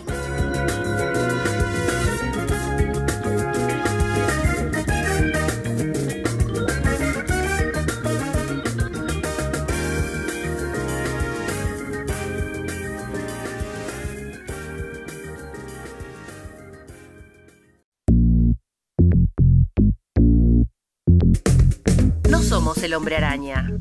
El 22.83 22.95
hombre 22.95 23.17
araña, 23.17 23.73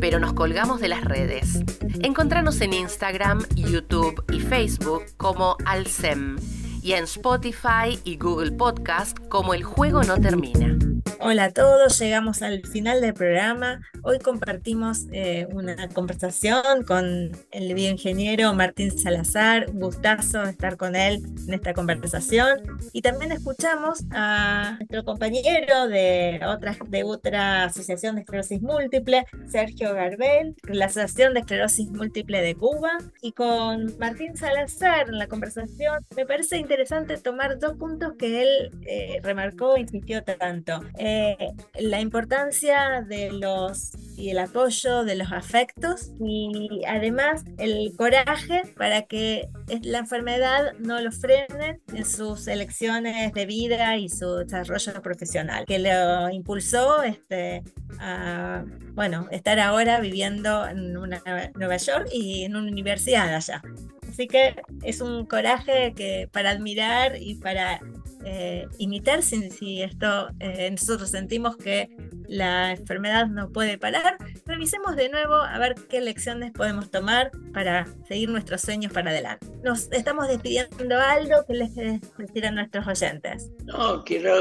pero 0.00 0.18
nos 0.18 0.32
colgamos 0.32 0.80
de 0.80 0.88
las 0.88 1.04
redes. 1.04 1.60
Encontranos 2.02 2.60
en 2.60 2.72
Instagram, 2.72 3.42
YouTube 3.54 4.24
y 4.32 4.40
Facebook 4.40 5.04
como 5.16 5.56
Alcem 5.64 6.36
y 6.82 6.92
en 6.92 7.04
Spotify 7.04 7.98
y 8.04 8.16
Google 8.16 8.52
Podcast 8.52 9.18
como 9.28 9.54
El 9.54 9.64
Juego 9.64 10.02
No 10.04 10.18
Termina. 10.18 10.85
Hola 11.18 11.44
a 11.44 11.50
todos, 11.50 11.98
llegamos 11.98 12.42
al 12.42 12.64
final 12.66 13.00
del 13.00 13.14
programa. 13.14 13.80
Hoy 14.02 14.18
compartimos 14.18 15.06
eh, 15.12 15.46
una 15.50 15.88
conversación 15.88 16.84
con 16.86 17.32
el 17.50 17.74
bioingeniero 17.74 18.52
Martín 18.54 18.96
Salazar. 18.96 19.66
Gustazo 19.72 20.42
estar 20.44 20.76
con 20.76 20.94
él 20.94 21.22
en 21.46 21.54
esta 21.54 21.74
conversación. 21.74 22.60
Y 22.92 23.02
también 23.02 23.32
escuchamos 23.32 24.04
a 24.12 24.76
nuestro 24.78 25.04
compañero 25.04 25.88
de 25.88 26.40
otra, 26.46 26.76
de 26.86 27.02
otra 27.02 27.64
asociación 27.64 28.16
de 28.16 28.20
esclerosis 28.20 28.60
múltiple, 28.62 29.24
Sergio 29.48 29.94
Garbel, 29.94 30.54
la 30.68 30.86
Asociación 30.86 31.34
de 31.34 31.40
Esclerosis 31.40 31.90
Múltiple 31.90 32.40
de 32.40 32.54
Cuba. 32.54 32.98
Y 33.22 33.32
con 33.32 33.98
Martín 33.98 34.36
Salazar 34.36 35.08
en 35.08 35.18
la 35.18 35.26
conversación, 35.26 36.04
me 36.14 36.26
parece 36.26 36.58
interesante 36.58 37.16
tomar 37.16 37.58
dos 37.58 37.76
puntos 37.76 38.12
que 38.18 38.42
él 38.42 38.70
eh, 38.86 39.20
remarcó 39.22 39.76
e 39.76 39.80
insistió 39.80 40.22
tanto. 40.22 40.80
Eh, 40.98 41.36
la 41.78 42.00
importancia 42.00 43.02
de 43.06 43.30
los 43.32 43.92
y 44.16 44.30
el 44.30 44.38
apoyo 44.38 45.04
de 45.04 45.14
los 45.14 45.30
afectos 45.30 46.12
y 46.20 46.82
además 46.88 47.44
el 47.58 47.92
coraje 47.96 48.62
para 48.76 49.02
que 49.02 49.48
la 49.82 49.98
enfermedad 49.98 50.72
no 50.78 51.00
lo 51.00 51.12
frene 51.12 51.80
en 51.92 52.04
sus 52.04 52.48
elecciones 52.48 53.32
de 53.34 53.46
vida 53.46 53.98
y 53.98 54.08
su 54.08 54.36
desarrollo 54.36 55.02
profesional, 55.02 55.66
que 55.66 55.78
lo 55.78 56.30
impulsó 56.30 57.02
este, 57.02 57.62
a 58.00 58.64
bueno, 58.94 59.28
estar 59.30 59.60
ahora 59.60 60.00
viviendo 60.00 60.66
en 60.66 60.96
una, 60.96 61.22
Nueva 61.54 61.76
York 61.76 62.08
y 62.10 62.44
en 62.44 62.56
una 62.56 62.70
universidad 62.70 63.34
allá. 63.34 63.62
Así 64.08 64.26
que 64.26 64.56
es 64.82 65.00
un 65.00 65.26
coraje 65.26 65.92
que 65.94 66.28
para 66.32 66.50
admirar 66.50 67.20
y 67.20 67.34
para 67.36 67.80
eh, 68.28 68.66
imitar 68.78 69.22
si, 69.22 69.82
esto 69.82 70.28
eh, 70.40 70.68
nosotros 70.70 71.10
sentimos 71.10 71.56
que 71.56 71.88
la 72.26 72.72
enfermedad 72.72 73.28
no 73.28 73.52
puede 73.52 73.78
parar, 73.78 74.16
revisemos 74.44 74.96
de 74.96 75.08
nuevo 75.08 75.34
a 75.34 75.56
ver 75.60 75.76
qué 75.88 76.00
lecciones 76.00 76.50
podemos 76.50 76.90
tomar 76.90 77.30
para 77.52 77.86
seguir 78.08 78.28
nuestros 78.28 78.62
sueños 78.62 78.92
para 78.92 79.10
adelante. 79.10 79.46
Nos 79.62 79.92
estamos 79.92 80.26
despidiendo 80.26 80.98
algo 80.98 81.44
que 81.46 81.54
les 81.54 81.72
decir 81.74 82.46
a 82.46 82.50
nuestros 82.50 82.84
oyentes. 82.88 83.48
No, 83.64 84.02
quiero 84.02 84.32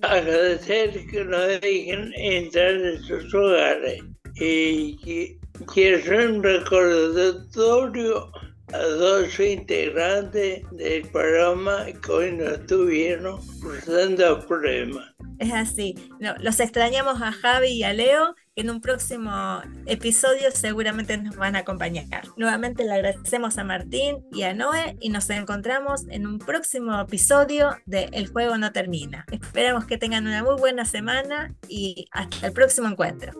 agradecer 0.00 1.06
que 1.10 1.24
nos 1.24 1.46
dejen 1.60 2.14
entrar 2.16 2.70
en 2.70 3.02
sus 3.02 3.34
hogares 3.34 4.02
y 4.36 5.36
quiero 5.66 5.98
hacer 5.98 6.30
un 6.30 6.42
recordatorio 6.42 8.32
a 8.72 8.78
dos 8.78 9.38
integrantes 9.40 10.62
del 10.72 11.08
programa 11.08 11.86
que 12.02 12.12
hoy 12.12 12.32
no 12.32 12.44
estuvieron 12.44 13.40
cruzando 13.60 14.46
problemas. 14.46 15.14
Es 15.38 15.52
así. 15.52 15.94
No, 16.20 16.34
los 16.38 16.60
extrañamos 16.60 17.20
a 17.20 17.32
Javi 17.32 17.68
y 17.68 17.82
a 17.82 17.92
Leo, 17.92 18.34
que 18.54 18.62
en 18.62 18.70
un 18.70 18.80
próximo 18.80 19.62
episodio 19.86 20.50
seguramente 20.52 21.16
nos 21.18 21.36
van 21.36 21.56
a 21.56 21.60
acompañar. 21.60 22.22
Nuevamente 22.36 22.84
le 22.84 22.92
agradecemos 22.92 23.58
a 23.58 23.64
Martín 23.64 24.24
y 24.32 24.42
a 24.42 24.54
Noé 24.54 24.96
y 25.00 25.08
nos 25.08 25.28
encontramos 25.30 26.06
en 26.08 26.26
un 26.26 26.38
próximo 26.38 27.00
episodio 27.00 27.76
de 27.86 28.08
El 28.12 28.28
juego 28.28 28.56
no 28.58 28.72
termina. 28.72 29.26
Esperamos 29.30 29.86
que 29.86 29.98
tengan 29.98 30.26
una 30.26 30.42
muy 30.44 30.56
buena 30.56 30.84
semana 30.84 31.54
y 31.68 32.06
hasta 32.12 32.46
el 32.46 32.52
próximo 32.52 32.88
encuentro. 32.88 33.32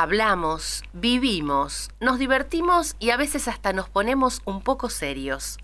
Hablamos, 0.00 0.84
vivimos, 0.92 1.90
nos 1.98 2.20
divertimos 2.20 2.94
y 3.00 3.10
a 3.10 3.16
veces 3.16 3.48
hasta 3.48 3.72
nos 3.72 3.88
ponemos 3.88 4.42
un 4.44 4.62
poco 4.62 4.90
serios. 4.90 5.58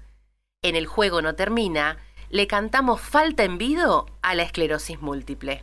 En 0.61 0.75
el 0.75 0.87
juego 0.87 1.23
no 1.23 1.37
termina, 1.37 1.99
le 2.31 2.49
cantamos 2.49 3.01
falta 3.01 3.45
en 3.45 3.59
vido 3.59 4.07
a 4.23 4.35
la 4.35 4.43
esclerosis 4.43 5.01
múltiple. 5.01 5.63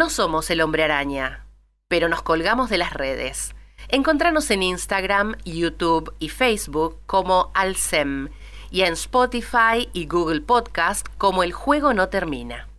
No 0.00 0.08
somos 0.08 0.48
el 0.48 0.62
hombre 0.62 0.82
araña, 0.82 1.44
pero 1.86 2.08
nos 2.08 2.22
colgamos 2.22 2.70
de 2.70 2.78
las 2.78 2.94
redes. 2.94 3.54
Encontranos 3.88 4.50
en 4.50 4.62
Instagram, 4.62 5.36
YouTube 5.44 6.14
y 6.18 6.30
Facebook 6.30 6.96
como 7.04 7.50
Alcem 7.52 8.30
y 8.70 8.80
en 8.80 8.94
Spotify 8.94 9.90
y 9.92 10.06
Google 10.06 10.40
Podcast 10.40 11.06
como 11.18 11.42
El 11.42 11.52
Juego 11.52 11.92
No 11.92 12.08
Termina. 12.08 12.69